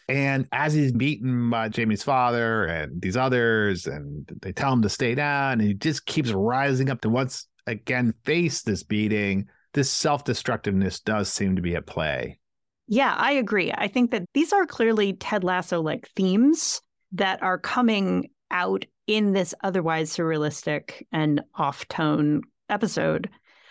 And 0.09 0.47
as 0.53 0.73
he's 0.73 0.93
beaten 0.93 1.51
by 1.51 1.69
Jamie's 1.69 2.03
father 2.03 2.65
and 2.65 3.01
these 3.03 3.17
others, 3.17 3.87
and 3.87 4.29
they 4.41 4.53
tell 4.53 4.73
him 4.73 4.83
to 4.83 4.89
stay 4.89 5.15
down, 5.15 5.55
and 5.55 5.63
he 5.63 5.75
just 5.75 6.07
keeps 6.07 6.31
rising 6.31 6.89
up 6.89 7.03
to 7.03 7.11
once 7.11 7.47
again 7.67 8.15
face 8.25 8.63
this 8.63 8.83
beating. 8.83 9.49
This 9.75 9.91
self 9.91 10.25
destructiveness 10.25 11.01
does 11.01 11.31
seem 11.31 11.57
to 11.57 11.63
be 11.63 11.77
at 11.77 11.87
play. 11.87 12.39
Yeah, 12.87 13.15
I 13.17 13.33
agree. 13.33 13.71
I 13.71 13.89
think 13.89 14.13
that 14.13 14.25
these 14.33 14.55
are 14.55 14.65
clearly 14.65 15.13
Ted 15.13 15.45
Lasso 15.45 15.83
like 15.83 16.09
themes 16.17 16.81
that 17.13 17.43
are 17.43 17.59
coming 17.59 18.31
out 18.51 18.87
in 19.07 19.33
this 19.33 19.55
otherwise 19.63 20.11
surrealistic 20.11 21.03
and 21.13 21.43
off 21.55 21.87
tone 21.89 22.43
episode. 22.71 23.29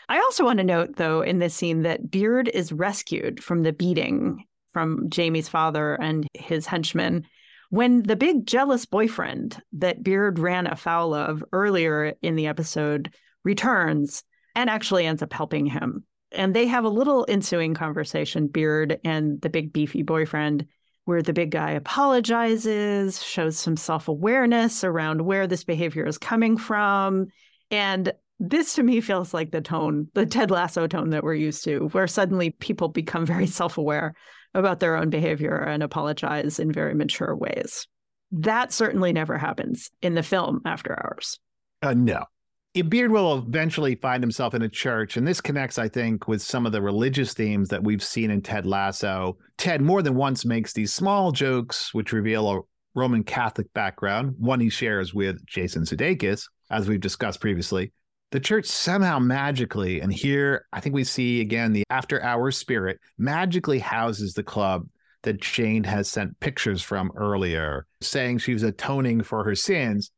I 0.10 0.20
also 0.20 0.46
want 0.46 0.60
to 0.60 0.64
note, 0.64 0.96
though, 0.96 1.22
in 1.22 1.40
this 1.40 1.54
scene 1.54 1.82
that 1.82 2.10
Beard 2.10 2.50
is 2.54 2.72
rescued 2.72 3.44
from 3.44 3.64
the 3.64 3.74
beating 3.74 4.46
from 4.72 5.10
Jamie's 5.10 5.50
father 5.50 5.96
and 5.96 6.28
his 6.34 6.66
henchmen 6.66 7.26
when 7.70 8.04
the 8.04 8.16
big 8.16 8.46
jealous 8.46 8.86
boyfriend 8.86 9.62
that 9.74 10.04
Beard 10.04 10.40
ran 10.40 10.68
afoul 10.68 11.14
of 11.14 11.44
earlier 11.52 12.14
in 12.22 12.36
the 12.36 12.48
episode 12.48 13.14
returns 13.44 14.24
and 14.56 14.70
actually 14.70 15.06
ends 15.06 15.22
up 15.22 15.34
helping 15.34 15.66
him. 15.66 16.04
And 16.32 16.54
they 16.54 16.68
have 16.68 16.84
a 16.84 16.90
little 16.90 17.26
ensuing 17.28 17.74
conversation, 17.74 18.48
Beard 18.48 19.00
and 19.04 19.42
the 19.42 19.50
big 19.50 19.74
beefy 19.74 20.04
boyfriend, 20.04 20.68
where 21.06 21.22
the 21.22 21.34
big 21.34 21.52
guy 21.52 21.72
apologizes, 21.72 23.24
shows 23.24 23.58
some 23.58 23.78
self 23.78 24.08
awareness 24.08 24.84
around 24.84 25.22
where 25.22 25.48
this 25.48 25.64
behavior 25.64 26.06
is 26.06 26.18
coming 26.18 26.58
from. 26.58 27.28
And 27.72 28.12
this 28.39 28.75
to 28.75 28.84
me 28.84 29.01
feels 29.01 29.34
like 29.34 29.51
the 29.51 29.62
tone, 29.62 30.08
the 30.13 30.25
Ted 30.25 30.51
Lasso 30.51 30.88
tone 30.88 31.10
that 31.10 31.24
we're 31.24 31.34
used 31.34 31.63
to, 31.63 31.89
where 31.91 32.08
suddenly 32.08 32.51
people 32.51 32.88
become 32.89 33.25
very 33.25 33.48
self 33.48 33.77
aware 33.77 34.13
about 34.53 34.79
their 34.79 34.96
own 34.96 35.10
behavior 35.10 35.56
and 35.56 35.84
apologize 35.84 36.60
in 36.60 36.72
very 36.72 36.94
mature 36.94 37.36
ways. 37.36 37.88
That 38.32 38.74
certainly 38.74 39.13
never 39.13 39.38
happens 39.38 39.89
in 40.01 40.13
the 40.13 40.24
film 40.24 40.62
After 40.65 40.94
Hours. 40.94 41.39
Uh, 41.82 41.94
no. 41.94 42.25
Beard 42.84 43.12
will 43.12 43.39
eventually 43.39 43.96
find 43.96 44.22
himself 44.22 44.53
in 44.53 44.62
a 44.62 44.70
church, 44.70 45.17
and 45.17 45.27
this 45.27 45.41
connects, 45.41 45.79
I 45.79 45.88
think, 45.89 46.27
with 46.27 46.44
some 46.44 46.67
of 46.67 46.72
the 46.72 46.82
religious 46.82 47.34
themes 47.34 47.70
that 47.70 47.84
we've 47.84 48.03
seen 48.03 48.29
in 48.29 48.41
Ted 48.41 48.67
Lasso. 48.67 49.38
Ted 49.58 49.82
more 49.82 50.03
than 50.03 50.13
once 50.13 50.46
makes 50.46 50.74
these 50.74 50.94
small 50.94 51.32
jokes 51.32 51.91
which 51.94 52.13
reveal 52.13 52.51
a 52.51 52.60
Roman 52.94 53.24
Catholic 53.24 53.72
background, 53.74 54.36
one 54.38 54.60
he 54.60 54.70
shares 54.70 55.13
with 55.13 55.44
Jason 55.48 55.84
Sudeikis, 55.84 56.44
as 56.70 56.88
we've 56.88 57.00
discussed 57.00 57.41
previously. 57.41 57.94
The 58.31 58.39
church 58.41 58.65
somehow 58.65 59.19
magically, 59.19 60.01
and 60.01 60.12
here 60.12 60.65
I 60.74 60.81
think 60.81 60.93
we 60.93 61.05
see 61.05 61.39
again 61.39 61.72
the 61.72 61.86
after 61.89 62.22
hours 62.22 62.57
spirit, 62.57 63.00
magically 63.17 63.79
houses 63.79 64.34
the 64.34 64.43
club 64.43 64.88
that 65.24 65.41
Jane 65.41 65.86
has 65.86 66.10
sent 66.10 66.39
pictures 66.41 66.81
from 66.81 67.12
earlier, 67.15 67.86
saying 68.01 68.39
she 68.39 68.53
was 68.53 68.63
atoning 68.63 69.24
for 69.24 69.46
her 69.46 69.55
sins. 69.55 70.12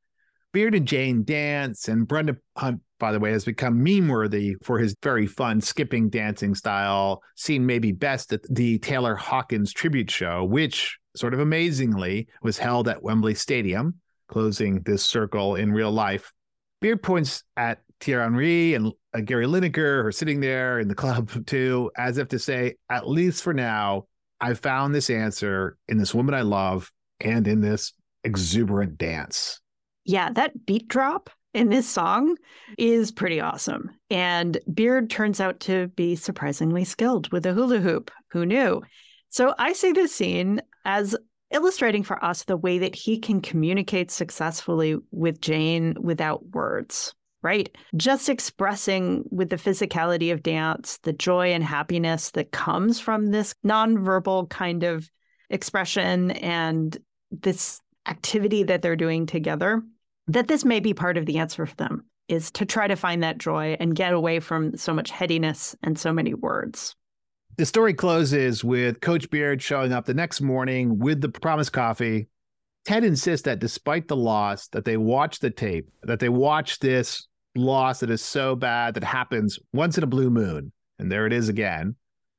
Beard 0.51 0.73
and 0.73 0.87
Jane 0.87 1.23
dance, 1.23 1.87
and 1.87 2.07
Brendan 2.07 2.39
Hunt, 2.57 2.81
by 2.99 3.11
the 3.11 3.19
way, 3.19 3.31
has 3.31 3.45
become 3.45 3.83
meme 3.83 4.07
worthy 4.07 4.55
for 4.63 4.79
his 4.79 4.95
very 5.03 5.27
fun 5.27 5.61
skipping 5.61 6.09
dancing 6.09 6.55
style, 6.55 7.21
seen 7.35 7.67
maybe 7.67 7.91
best 7.91 8.33
at 8.33 8.41
the 8.49 8.79
Taylor 8.79 9.15
Hawkins 9.15 9.71
tribute 9.71 10.09
show, 10.09 10.43
which 10.43 10.97
sort 11.15 11.35
of 11.35 11.39
amazingly 11.39 12.27
was 12.41 12.57
held 12.57 12.87
at 12.87 13.03
Wembley 13.03 13.35
Stadium, 13.35 13.95
closing 14.27 14.81
this 14.81 15.03
circle 15.03 15.55
in 15.55 15.71
real 15.71 15.91
life. 15.91 16.33
Beard 16.81 17.03
points 17.03 17.43
at 17.55 17.81
Thierry 17.99 18.23
Henry 18.23 18.73
and 18.73 18.93
uh, 19.13 19.21
Gary 19.21 19.45
Lineker 19.45 20.05
are 20.05 20.11
sitting 20.11 20.39
there 20.39 20.79
in 20.79 20.87
the 20.87 20.95
club 21.03 21.45
too, 21.45 21.91
as 21.97 22.17
if 22.17 22.27
to 22.29 22.39
say, 22.39 22.75
at 22.89 23.07
least 23.07 23.43
for 23.43 23.53
now, 23.53 24.05
I 24.41 24.53
found 24.53 24.95
this 24.95 25.09
answer 25.09 25.77
in 25.87 25.97
this 25.97 26.13
woman 26.13 26.33
I 26.33 26.41
love 26.41 26.91
and 27.19 27.47
in 27.47 27.61
this 27.61 27.93
exuberant 28.23 28.97
dance. 28.97 29.59
Yeah, 30.05 30.31
that 30.31 30.65
beat 30.65 30.87
drop 30.87 31.29
in 31.53 31.69
this 31.69 31.89
song 31.89 32.37
is 32.77 33.11
pretty 33.11 33.41
awesome. 33.41 33.91
And 34.09 34.57
Beard 34.73 35.09
turns 35.09 35.41
out 35.41 35.59
to 35.61 35.87
be 35.89 36.15
surprisingly 36.15 36.85
skilled 36.85 37.31
with 37.31 37.45
a 37.45 37.53
hula 37.53 37.79
hoop. 37.79 38.11
Who 38.31 38.45
knew? 38.45 38.81
So 39.29 39.53
I 39.57 39.73
see 39.73 39.91
this 39.91 40.15
scene 40.15 40.61
as 40.85 41.15
illustrating 41.51 42.03
for 42.03 42.23
us 42.23 42.43
the 42.43 42.57
way 42.57 42.79
that 42.79 42.95
he 42.95 43.19
can 43.19 43.41
communicate 43.41 44.11
successfully 44.11 44.97
with 45.11 45.41
Jane 45.41 45.95
without 45.99 46.45
words 46.47 47.13
right? 47.41 47.75
Just 47.95 48.29
expressing 48.29 49.23
with 49.31 49.49
the 49.49 49.55
physicality 49.55 50.31
of 50.31 50.43
dance, 50.43 50.97
the 51.03 51.13
joy 51.13 51.53
and 51.53 51.63
happiness 51.63 52.31
that 52.31 52.51
comes 52.51 52.99
from 52.99 53.27
this 53.27 53.53
nonverbal 53.65 54.49
kind 54.49 54.83
of 54.83 55.09
expression 55.49 56.31
and 56.31 56.97
this 57.31 57.81
activity 58.07 58.63
that 58.63 58.81
they're 58.81 58.95
doing 58.95 59.25
together, 59.25 59.81
that 60.27 60.47
this 60.47 60.65
may 60.65 60.79
be 60.79 60.93
part 60.93 61.17
of 61.17 61.25
the 61.25 61.37
answer 61.37 61.65
for 61.65 61.75
them 61.75 62.05
is 62.27 62.51
to 62.51 62.65
try 62.65 62.87
to 62.87 62.95
find 62.95 63.23
that 63.23 63.39
joy 63.39 63.75
and 63.79 63.95
get 63.95 64.13
away 64.13 64.39
from 64.39 64.77
so 64.77 64.93
much 64.93 65.09
headiness 65.09 65.75
and 65.81 65.97
so 65.97 66.13
many 66.13 66.33
words. 66.33 66.95
The 67.57 67.65
story 67.65 67.93
closes 67.93 68.63
with 68.63 69.01
Coach 69.01 69.29
Beard 69.29 69.61
showing 69.61 69.91
up 69.91 70.05
the 70.05 70.13
next 70.13 70.39
morning 70.39 70.99
with 70.99 71.21
the 71.21 71.29
promised 71.29 71.73
coffee. 71.73 72.27
Ted 72.85 73.03
insists 73.03 73.43
that 73.45 73.59
despite 73.59 74.07
the 74.07 74.15
loss, 74.15 74.67
that 74.69 74.85
they 74.85 74.95
watch 74.95 75.39
the 75.39 75.49
tape, 75.49 75.89
that 76.03 76.19
they 76.19 76.29
watch 76.29 76.79
this 76.79 77.27
loss 77.55 77.99
that 77.99 78.09
is 78.09 78.21
so 78.21 78.55
bad 78.55 78.93
that 78.93 79.03
happens 79.03 79.59
once 79.73 79.97
in 79.97 80.03
a 80.03 80.07
blue 80.07 80.29
moon. 80.29 80.71
And 80.97 81.11
there 81.11 81.25
it 81.25 81.33
is 81.33 81.49
again. 81.49 81.95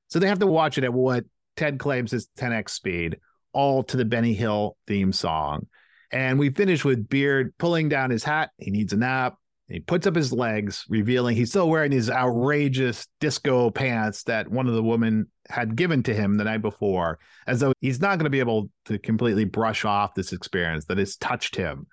So 0.09 0.19
they 0.19 0.29
have 0.29 0.39
to 0.41 0.47
watch 0.47 0.79
it 0.79 0.85
at 0.85 0.93
what 0.93 1.25
Ted 1.57 1.79
claims 1.79 2.13
is 2.13 2.29
10x 2.39 2.71
speed, 2.71 3.19
all 3.53 3.83
to 3.85 3.97
the 3.97 4.05
Benny 4.05 4.35
Hill 4.35 4.77
theme 4.87 5.13
song. 5.13 5.67
And 6.13 6.39
we 6.39 6.51
finish 6.51 6.85
with 6.85 7.09
Beard 7.09 7.55
pulling 7.59 7.89
down 7.89 8.11
his 8.11 8.25
hat. 8.25 8.51
He 8.59 8.71
needs 8.71 8.93
a 8.93 8.97
nap. 8.97 9.37
He 9.69 9.79
puts 9.79 10.05
up 10.09 10.17
his 10.17 10.33
legs, 10.33 10.85
revealing 10.89 11.37
he's 11.37 11.51
still 11.51 11.71
wearing 11.71 11.93
these 11.93 12.11
outrageous 12.11 13.07
disco 13.21 13.71
pants 13.71 14.25
that 14.25 14.49
one 14.49 14.67
of 14.67 14.75
the 14.75 14.83
women 14.83 15.29
had 15.49 15.77
given 15.77 16.03
to 16.03 16.15
him 16.15 16.37
the 16.37 16.43
night 16.43 16.61
before, 16.61 17.21
as 17.47 17.61
though 17.61 17.73
he's 17.81 18.01
not 18.01 18.19
going 18.19 18.25
to 18.25 18.31
be 18.31 18.41
able 18.41 18.69
to 18.87 18.99
completely 18.99 19.45
brush 19.45 19.85
off 19.85 20.15
this 20.15 20.33
experience 20.33 20.87
that 20.87 20.99
has 20.99 21.17
touched 21.17 21.55
him. 21.55 21.87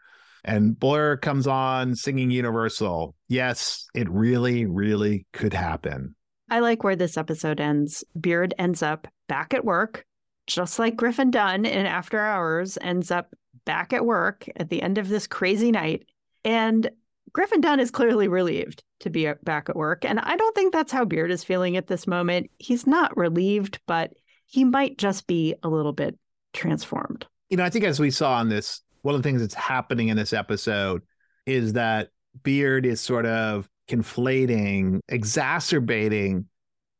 And 0.48 0.80
Blur 0.80 1.18
comes 1.18 1.46
on 1.46 1.94
singing 1.96 2.32
Universal. 2.32 3.14
Yes, 3.28 3.86
it 3.94 4.10
really, 4.10 4.66
really 4.66 5.28
could 5.34 5.54
happen. 5.54 6.16
I 6.50 6.62
like 6.62 6.84
where 6.86 6.96
this 6.96 7.18
episode 7.18 7.60
ends. 7.60 8.06
Beard 8.20 8.54
ends 8.58 8.82
up 8.82 9.10
back 9.28 9.54
at 9.54 9.66
work, 9.66 10.06
just 10.48 10.80
like 10.80 10.96
Griffin 10.96 11.32
Dunne 11.32 11.66
in 11.66 11.86
After 11.86 12.20
Hours 12.20 12.78
ends 12.80 13.12
up 13.12 13.36
back 13.66 13.92
at 13.92 14.06
work 14.06 14.48
at 14.56 14.70
the 14.70 14.82
end 14.82 14.98
of 14.98 15.10
this 15.10 15.28
crazy 15.28 15.70
night. 15.70 16.08
And 16.46 16.90
Griffin 17.34 17.60
Dunne 17.60 17.82
is 17.82 17.92
clearly 17.92 18.30
relieved 18.30 18.84
to 19.02 19.10
be 19.10 19.30
back 19.44 19.68
at 19.68 19.76
work. 19.76 20.06
And 20.06 20.18
I 20.18 20.38
don't 20.38 20.56
think 20.56 20.72
that's 20.72 20.94
how 20.94 21.04
Beard 21.04 21.30
is 21.30 21.44
feeling 21.44 21.76
at 21.76 21.88
this 21.88 22.08
moment. 22.08 22.50
He's 22.58 22.88
not 22.88 23.18
relieved, 23.18 23.80
but 23.86 24.14
he 24.46 24.64
might 24.64 24.98
just 24.98 25.28
be 25.28 25.56
a 25.62 25.68
little 25.68 25.92
bit 25.92 26.18
transformed. 26.54 27.26
You 27.50 27.58
know, 27.58 27.66
I 27.66 27.70
think 27.70 27.84
as 27.84 28.00
we 28.00 28.12
saw 28.12 28.36
on 28.36 28.48
this 28.48 28.82
one 29.02 29.16
of 29.16 29.22
the 29.22 29.28
things 29.28 29.42
that's 29.42 29.54
happening 29.54 30.10
in 30.10 30.18
this 30.18 30.34
episode 30.34 31.02
is 31.46 31.74
that 31.74 32.10
Beard 32.44 32.86
is 32.86 33.02
sort 33.02 33.26
of 33.26 33.70
conflating, 33.90 35.00
exacerbating 35.08 36.46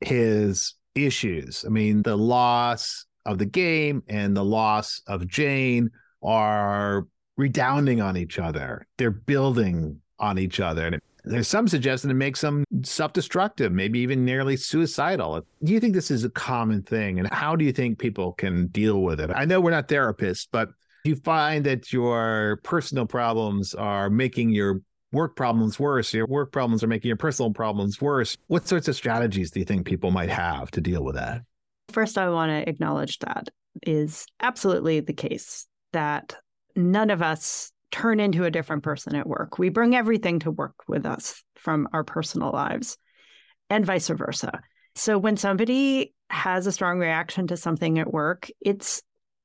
his 0.02 0.76
issues. 0.96 1.66
I 1.66 1.70
mean, 1.70 2.02
the 2.02 2.16
loss 2.16 3.06
of 3.26 3.38
the 3.38 3.46
game 3.46 4.04
and 4.08 4.36
the 4.36 4.46
loss 4.46 5.02
of 5.08 5.28
Jane 5.28 5.92
are 6.24 7.08
redounding 7.36 8.02
on 8.02 8.18
each 8.18 8.40
other. 8.40 8.88
They're 8.98 9.12
building 9.12 10.02
on 10.18 10.40
each 10.40 10.60
other. 10.60 10.88
And 10.88 11.02
there's 11.24 11.48
some 11.48 11.68
suggestion 11.68 12.10
it 12.10 12.16
makes 12.16 12.42
them 12.42 12.64
self-destructive, 12.84 13.72
maybe 13.72 14.00
even 14.00 14.24
nearly 14.24 14.56
suicidal. 14.56 15.46
Do 15.62 15.74
you 15.74 15.80
think 15.80 15.94
this 15.94 16.10
is 16.10 16.24
a 16.24 16.30
common 16.30 16.84
thing? 16.84 17.20
And 17.20 17.28
how 17.32 17.56
do 17.56 17.66
you 17.66 17.74
think 17.74 18.00
people 18.00 18.32
can 18.32 18.68
deal 18.68 19.02
with 19.02 19.20
it? 19.20 19.30
I 19.36 19.46
know 19.46 19.60
we're 19.60 19.72
not 19.72 19.90
therapists, 19.90 20.48
but 20.50 20.70
you 21.08 21.16
find 21.16 21.66
that 21.66 21.92
your 21.92 22.60
personal 22.64 23.06
problems 23.06 23.74
are 23.74 24.10
making 24.10 24.50
your 24.52 24.82
work 25.12 25.36
problems 25.36 25.80
worse, 25.80 26.14
your 26.14 26.28
work 26.28 26.52
problems 26.52 26.84
are 26.84 26.88
making 26.88 27.08
your 27.08 27.18
personal 27.18 27.52
problems 27.52 28.02
worse, 28.02 28.38
what 28.48 28.68
sorts 28.68 28.88
of 28.88 28.96
strategies 28.96 29.52
do 29.52 29.60
you 29.60 29.66
think 29.66 29.86
people 29.86 30.12
might 30.12 30.30
have 30.30 30.70
to 30.72 30.82
deal 30.82 31.04
with 31.04 31.16
that? 31.16 31.42
First, 31.90 32.18
I 32.18 32.30
want 32.30 32.52
to 32.52 32.70
acknowledge 32.70 33.20
that 33.20 33.48
is 33.84 34.26
absolutely 34.42 35.00
the 35.00 35.14
case 35.14 35.66
that 35.94 36.36
none 36.76 37.10
of 37.10 37.22
us 37.22 37.72
turn 37.92 38.20
into 38.20 38.44
a 38.44 38.52
different 38.52 38.84
person 38.84 39.16
at 39.16 39.28
work. 39.28 39.58
We 39.58 39.70
bring 39.70 39.96
everything 39.96 40.40
to 40.40 40.52
work 40.52 40.76
with 40.88 41.06
us 41.06 41.42
from 41.56 41.88
our 41.94 42.04
personal 42.04 42.52
lives 42.52 42.98
and 43.70 43.86
vice 43.86 44.10
versa. 44.10 44.62
So 44.96 45.18
when 45.18 45.38
somebody 45.38 46.14
has 46.30 46.68
a 46.68 46.72
strong 46.72 47.00
reaction 47.00 47.48
to 47.48 47.58
something 47.58 48.00
at 48.00 48.12
work, 48.12 48.50
it's 48.60 49.02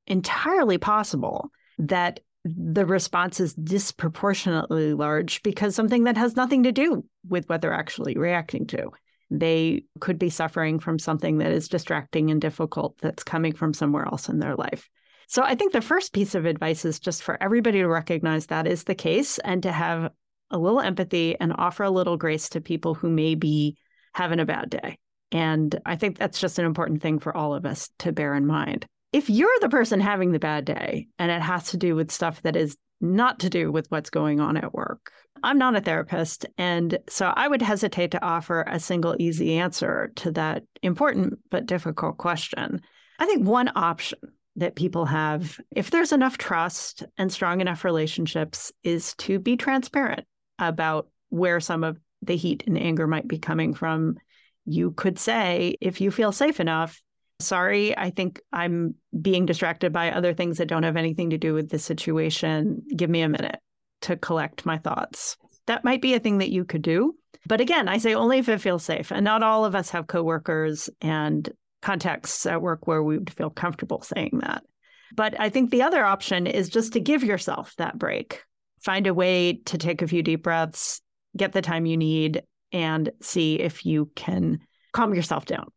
entirely 0.07 0.77
possible 0.77 1.51
that 1.79 2.19
the 2.45 2.85
response 2.85 3.39
is 3.39 3.53
disproportionately 3.53 4.93
large 4.93 5.41
because 5.43 5.75
something 5.75 6.03
that 6.03 6.17
has 6.17 6.35
nothing 6.35 6.63
to 6.63 6.71
do 6.71 7.05
with 7.27 7.47
what 7.47 7.61
they're 7.61 7.73
actually 7.73 8.17
reacting 8.17 8.67
to. 8.67 8.89
They 9.31 9.85
could 9.99 10.19
be 10.19 10.29
suffering 10.29 10.79
from 10.79 10.99
something 10.99 11.37
that 11.37 11.51
is 11.51 11.69
distracting 11.69 12.29
and 12.29 12.41
difficult 12.41 12.97
that's 12.99 13.23
coming 13.23 13.53
from 13.53 13.73
somewhere 13.73 14.05
else 14.05 14.27
in 14.29 14.39
their 14.39 14.55
life. 14.55 14.89
So 15.27 15.41
I 15.41 15.55
think 15.55 15.71
the 15.71 15.81
first 15.81 16.13
piece 16.13 16.35
of 16.35 16.45
advice 16.45 16.83
is 16.85 16.99
just 16.99 17.23
for 17.23 17.41
everybody 17.41 17.79
to 17.79 17.87
recognize 17.87 18.47
that 18.47 18.67
is 18.67 18.83
the 18.83 18.93
case 18.93 19.39
and 19.39 19.63
to 19.63 19.71
have 19.71 20.11
a 20.51 20.57
little 20.57 20.81
empathy 20.81 21.39
and 21.39 21.53
offer 21.57 21.83
a 21.83 21.89
little 21.89 22.17
grace 22.17 22.49
to 22.49 22.61
people 22.61 22.93
who 22.93 23.09
may 23.09 23.35
be 23.35 23.77
having 24.13 24.39
a 24.39 24.45
bad 24.45 24.69
day. 24.69 24.97
And 25.31 25.79
I 25.85 25.95
think 25.95 26.17
that's 26.17 26.39
just 26.39 26.59
an 26.59 26.65
important 26.65 27.01
thing 27.01 27.19
for 27.19 27.35
all 27.35 27.55
of 27.55 27.65
us 27.65 27.89
to 27.99 28.11
bear 28.11 28.35
in 28.35 28.45
mind 28.45 28.85
if 29.13 29.29
you're 29.29 29.59
the 29.61 29.69
person 29.69 29.99
having 29.99 30.31
the 30.31 30.39
bad 30.39 30.65
day 30.65 31.07
and 31.19 31.31
it 31.31 31.41
has 31.41 31.69
to 31.69 31.77
do 31.77 31.95
with 31.95 32.11
stuff 32.11 32.41
that 32.41 32.55
is 32.55 32.75
not 32.99 33.39
to 33.39 33.49
do 33.49 33.71
with 33.71 33.89
what's 33.89 34.09
going 34.09 34.39
on 34.39 34.57
at 34.57 34.73
work, 34.73 35.11
I'm 35.43 35.57
not 35.57 35.75
a 35.75 35.81
therapist. 35.81 36.45
And 36.57 36.97
so 37.07 37.31
I 37.35 37.47
would 37.47 37.61
hesitate 37.61 38.11
to 38.11 38.23
offer 38.23 38.63
a 38.63 38.79
single 38.79 39.15
easy 39.19 39.57
answer 39.57 40.11
to 40.17 40.31
that 40.31 40.63
important 40.81 41.39
but 41.51 41.65
difficult 41.65 42.17
question. 42.17 42.81
I 43.19 43.25
think 43.25 43.45
one 43.45 43.71
option 43.75 44.19
that 44.55 44.75
people 44.75 45.05
have, 45.05 45.59
if 45.75 45.91
there's 45.91 46.11
enough 46.11 46.37
trust 46.37 47.03
and 47.17 47.31
strong 47.31 47.61
enough 47.61 47.83
relationships, 47.83 48.71
is 48.83 49.13
to 49.15 49.39
be 49.39 49.57
transparent 49.57 50.25
about 50.59 51.07
where 51.29 51.59
some 51.59 51.83
of 51.83 51.97
the 52.21 52.35
heat 52.35 52.63
and 52.67 52.77
anger 52.77 53.07
might 53.07 53.27
be 53.27 53.39
coming 53.39 53.73
from 53.73 54.17
you 54.65 54.91
could 54.91 55.19
say, 55.19 55.75
if 55.81 56.01
you 56.01 56.11
feel 56.11 56.31
safe 56.31 56.59
enough, 56.59 57.01
sorry, 57.43 57.97
I 57.97 58.09
think 58.09 58.41
I'm 58.51 58.95
being 59.19 59.45
distracted 59.45 59.93
by 59.93 60.11
other 60.11 60.33
things 60.33 60.57
that 60.57 60.67
don't 60.67 60.83
have 60.83 60.97
anything 60.97 61.29
to 61.31 61.37
do 61.37 61.53
with 61.53 61.69
the 61.69 61.79
situation. 61.79 62.83
Give 62.95 63.09
me 63.09 63.21
a 63.21 63.29
minute 63.29 63.59
to 64.01 64.17
collect 64.17 64.65
my 64.65 64.77
thoughts. 64.77 65.37
That 65.67 65.83
might 65.83 66.01
be 66.01 66.13
a 66.13 66.19
thing 66.19 66.39
that 66.39 66.51
you 66.51 66.65
could 66.65 66.81
do. 66.81 67.15
But 67.45 67.61
again, 67.61 67.87
I 67.87 67.97
say 67.97 68.13
only 68.13 68.37
if 68.37 68.49
it 68.49 68.61
feels 68.61 68.83
safe. 68.83 69.11
And 69.11 69.23
not 69.23 69.43
all 69.43 69.65
of 69.65 69.75
us 69.75 69.89
have 69.91 70.07
coworkers 70.07 70.89
and 71.01 71.49
contexts 71.81 72.45
at 72.45 72.61
work 72.61 72.87
where 72.87 73.03
we 73.03 73.17
would 73.17 73.31
feel 73.33 73.49
comfortable 73.49 74.01
saying 74.01 74.39
that. 74.41 74.63
But 75.15 75.39
I 75.39 75.49
think 75.49 75.69
the 75.69 75.83
other 75.83 76.03
option 76.03 76.47
is 76.47 76.69
just 76.69 76.93
to 76.93 76.99
give 76.99 77.23
yourself 77.23 77.75
that 77.77 77.99
break. 77.99 78.43
Find 78.81 79.05
a 79.07 79.13
way 79.13 79.61
to 79.65 79.77
take 79.77 80.01
a 80.01 80.07
few 80.07 80.23
deep 80.23 80.43
breaths, 80.43 81.01
get 81.37 81.53
the 81.53 81.61
time 81.61 81.85
you 81.85 81.97
need, 81.97 82.43
and 82.71 83.11
see 83.21 83.59
if 83.59 83.85
you 83.85 84.09
can 84.15 84.59
calm 84.91 85.13
yourself 85.13 85.45
down. 85.45 85.67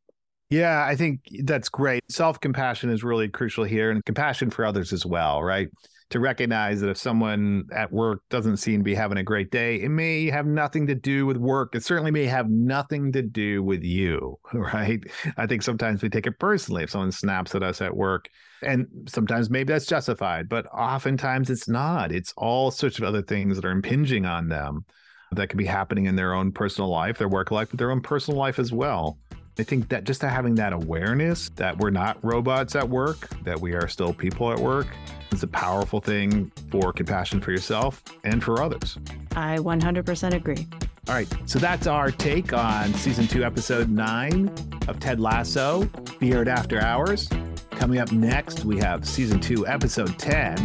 Yeah, 0.49 0.85
I 0.85 0.95
think 0.95 1.21
that's 1.43 1.69
great. 1.69 2.05
Self 2.11 2.41
compassion 2.41 2.91
is 2.91 3.03
really 3.03 3.29
crucial 3.29 3.65
here 3.65 3.91
and 3.91 4.05
compassion 4.05 4.51
for 4.51 4.65
others 4.65 4.93
as 4.93 5.05
well, 5.05 5.43
right? 5.43 5.69
To 6.11 6.21
recognize 6.21 6.81
that 6.81 6.89
if 6.89 6.97
someone 6.97 7.65
at 7.75 7.93
work 7.93 8.21
doesn't 8.31 8.59
seem 8.59 8.79
to 8.79 8.85
be 8.85 8.95
having 8.95 9.19
a 9.19 9.25
great 9.25 9.51
day, 9.51 9.81
it 9.81 9.89
may 9.89 10.31
have 10.31 10.47
nothing 10.47 10.87
to 10.87 10.95
do 10.95 11.27
with 11.27 11.37
work. 11.37 11.75
It 11.75 11.85
certainly 11.85 12.13
may 12.13 12.27
have 12.27 12.49
nothing 12.49 13.11
to 13.11 13.23
do 13.23 13.61
with 13.61 13.83
you, 13.83 14.39
right? 14.53 15.01
I 15.37 15.49
think 15.49 15.63
sometimes 15.63 16.01
we 16.01 16.09
take 16.09 16.29
it 16.29 16.39
personally 16.39 16.85
if 16.85 16.91
someone 16.91 17.11
snaps 17.11 17.57
at 17.57 17.65
us 17.65 17.81
at 17.81 17.97
work. 17.97 18.29
And 18.63 18.87
sometimes 19.09 19.51
maybe 19.51 19.73
that's 19.73 19.87
justified, 19.87 20.49
but 20.49 20.67
oftentimes 20.67 21.51
it's 21.51 21.69
not. 21.69 22.13
It's 22.13 22.33
all 22.37 22.71
sorts 22.71 22.99
of 22.99 23.05
other 23.05 23.23
things 23.23 23.57
that 23.57 23.65
are 23.65 23.73
impinging 23.73 24.27
on 24.27 24.49
them 24.49 24.85
that 25.33 25.49
could 25.49 25.59
be 25.59 25.67
happening 25.67 26.07
in 26.07 26.15
their 26.15 26.35
own 26.35 26.53
personal 26.53 26.89
life, 26.89 27.19
their 27.19 27.29
work 27.29 27.51
life, 27.51 27.71
but 27.71 27.79
their 27.79 27.91
own 27.91 28.01
personal 28.01 28.39
life 28.39 28.61
as 28.61 28.73
well. 28.73 29.19
I 29.59 29.63
think 29.63 29.89
that 29.89 30.05
just 30.05 30.21
having 30.21 30.55
that 30.57 30.75
awareness 30.75 31.49
that 31.57 31.79
we're 31.79 31.91
not 31.91 32.19
robots 32.23 32.77
at 32.77 32.89
work, 32.89 33.29
that 33.45 33.59
we 33.59 33.73
are 33.73 33.89
still 33.89 34.13
people 34.13 34.53
at 34.53 34.59
work, 34.59 34.87
is 35.33 35.43
a 35.43 35.47
powerful 35.47 36.01
thing 36.01 36.51
for 36.71 36.93
compassion 36.93 37.41
for 37.41 37.53
yourself 37.53 38.03
and 38.25 38.45
for 38.45 38.63
others. 38.63 38.99
I 39.35 39.57
100% 39.59 40.35
agree. 40.35 40.67
All 41.09 41.15
right, 41.15 41.33
so 41.47 41.59
that's 41.59 41.87
our 41.87 42.11
take 42.11 42.53
on 42.53 42.93
season 42.95 43.27
two, 43.29 43.45
episode 43.45 43.89
nine 43.89 44.53
of 44.89 45.01
Ted 45.01 45.21
Lasso, 45.21 45.85
Beard 46.19 46.49
After 46.49 46.81
Hours. 46.81 47.29
Coming 47.71 47.99
up 47.99 48.13
next, 48.13 48.65
we 48.65 48.77
have 48.79 49.07
season 49.09 49.41
two, 49.41 49.67
episode 49.67 50.19
10 50.19 50.57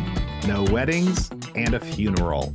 No 0.47 0.63
Weddings 0.71 1.29
and 1.55 1.75
a 1.75 1.79
Funeral. 1.79 2.53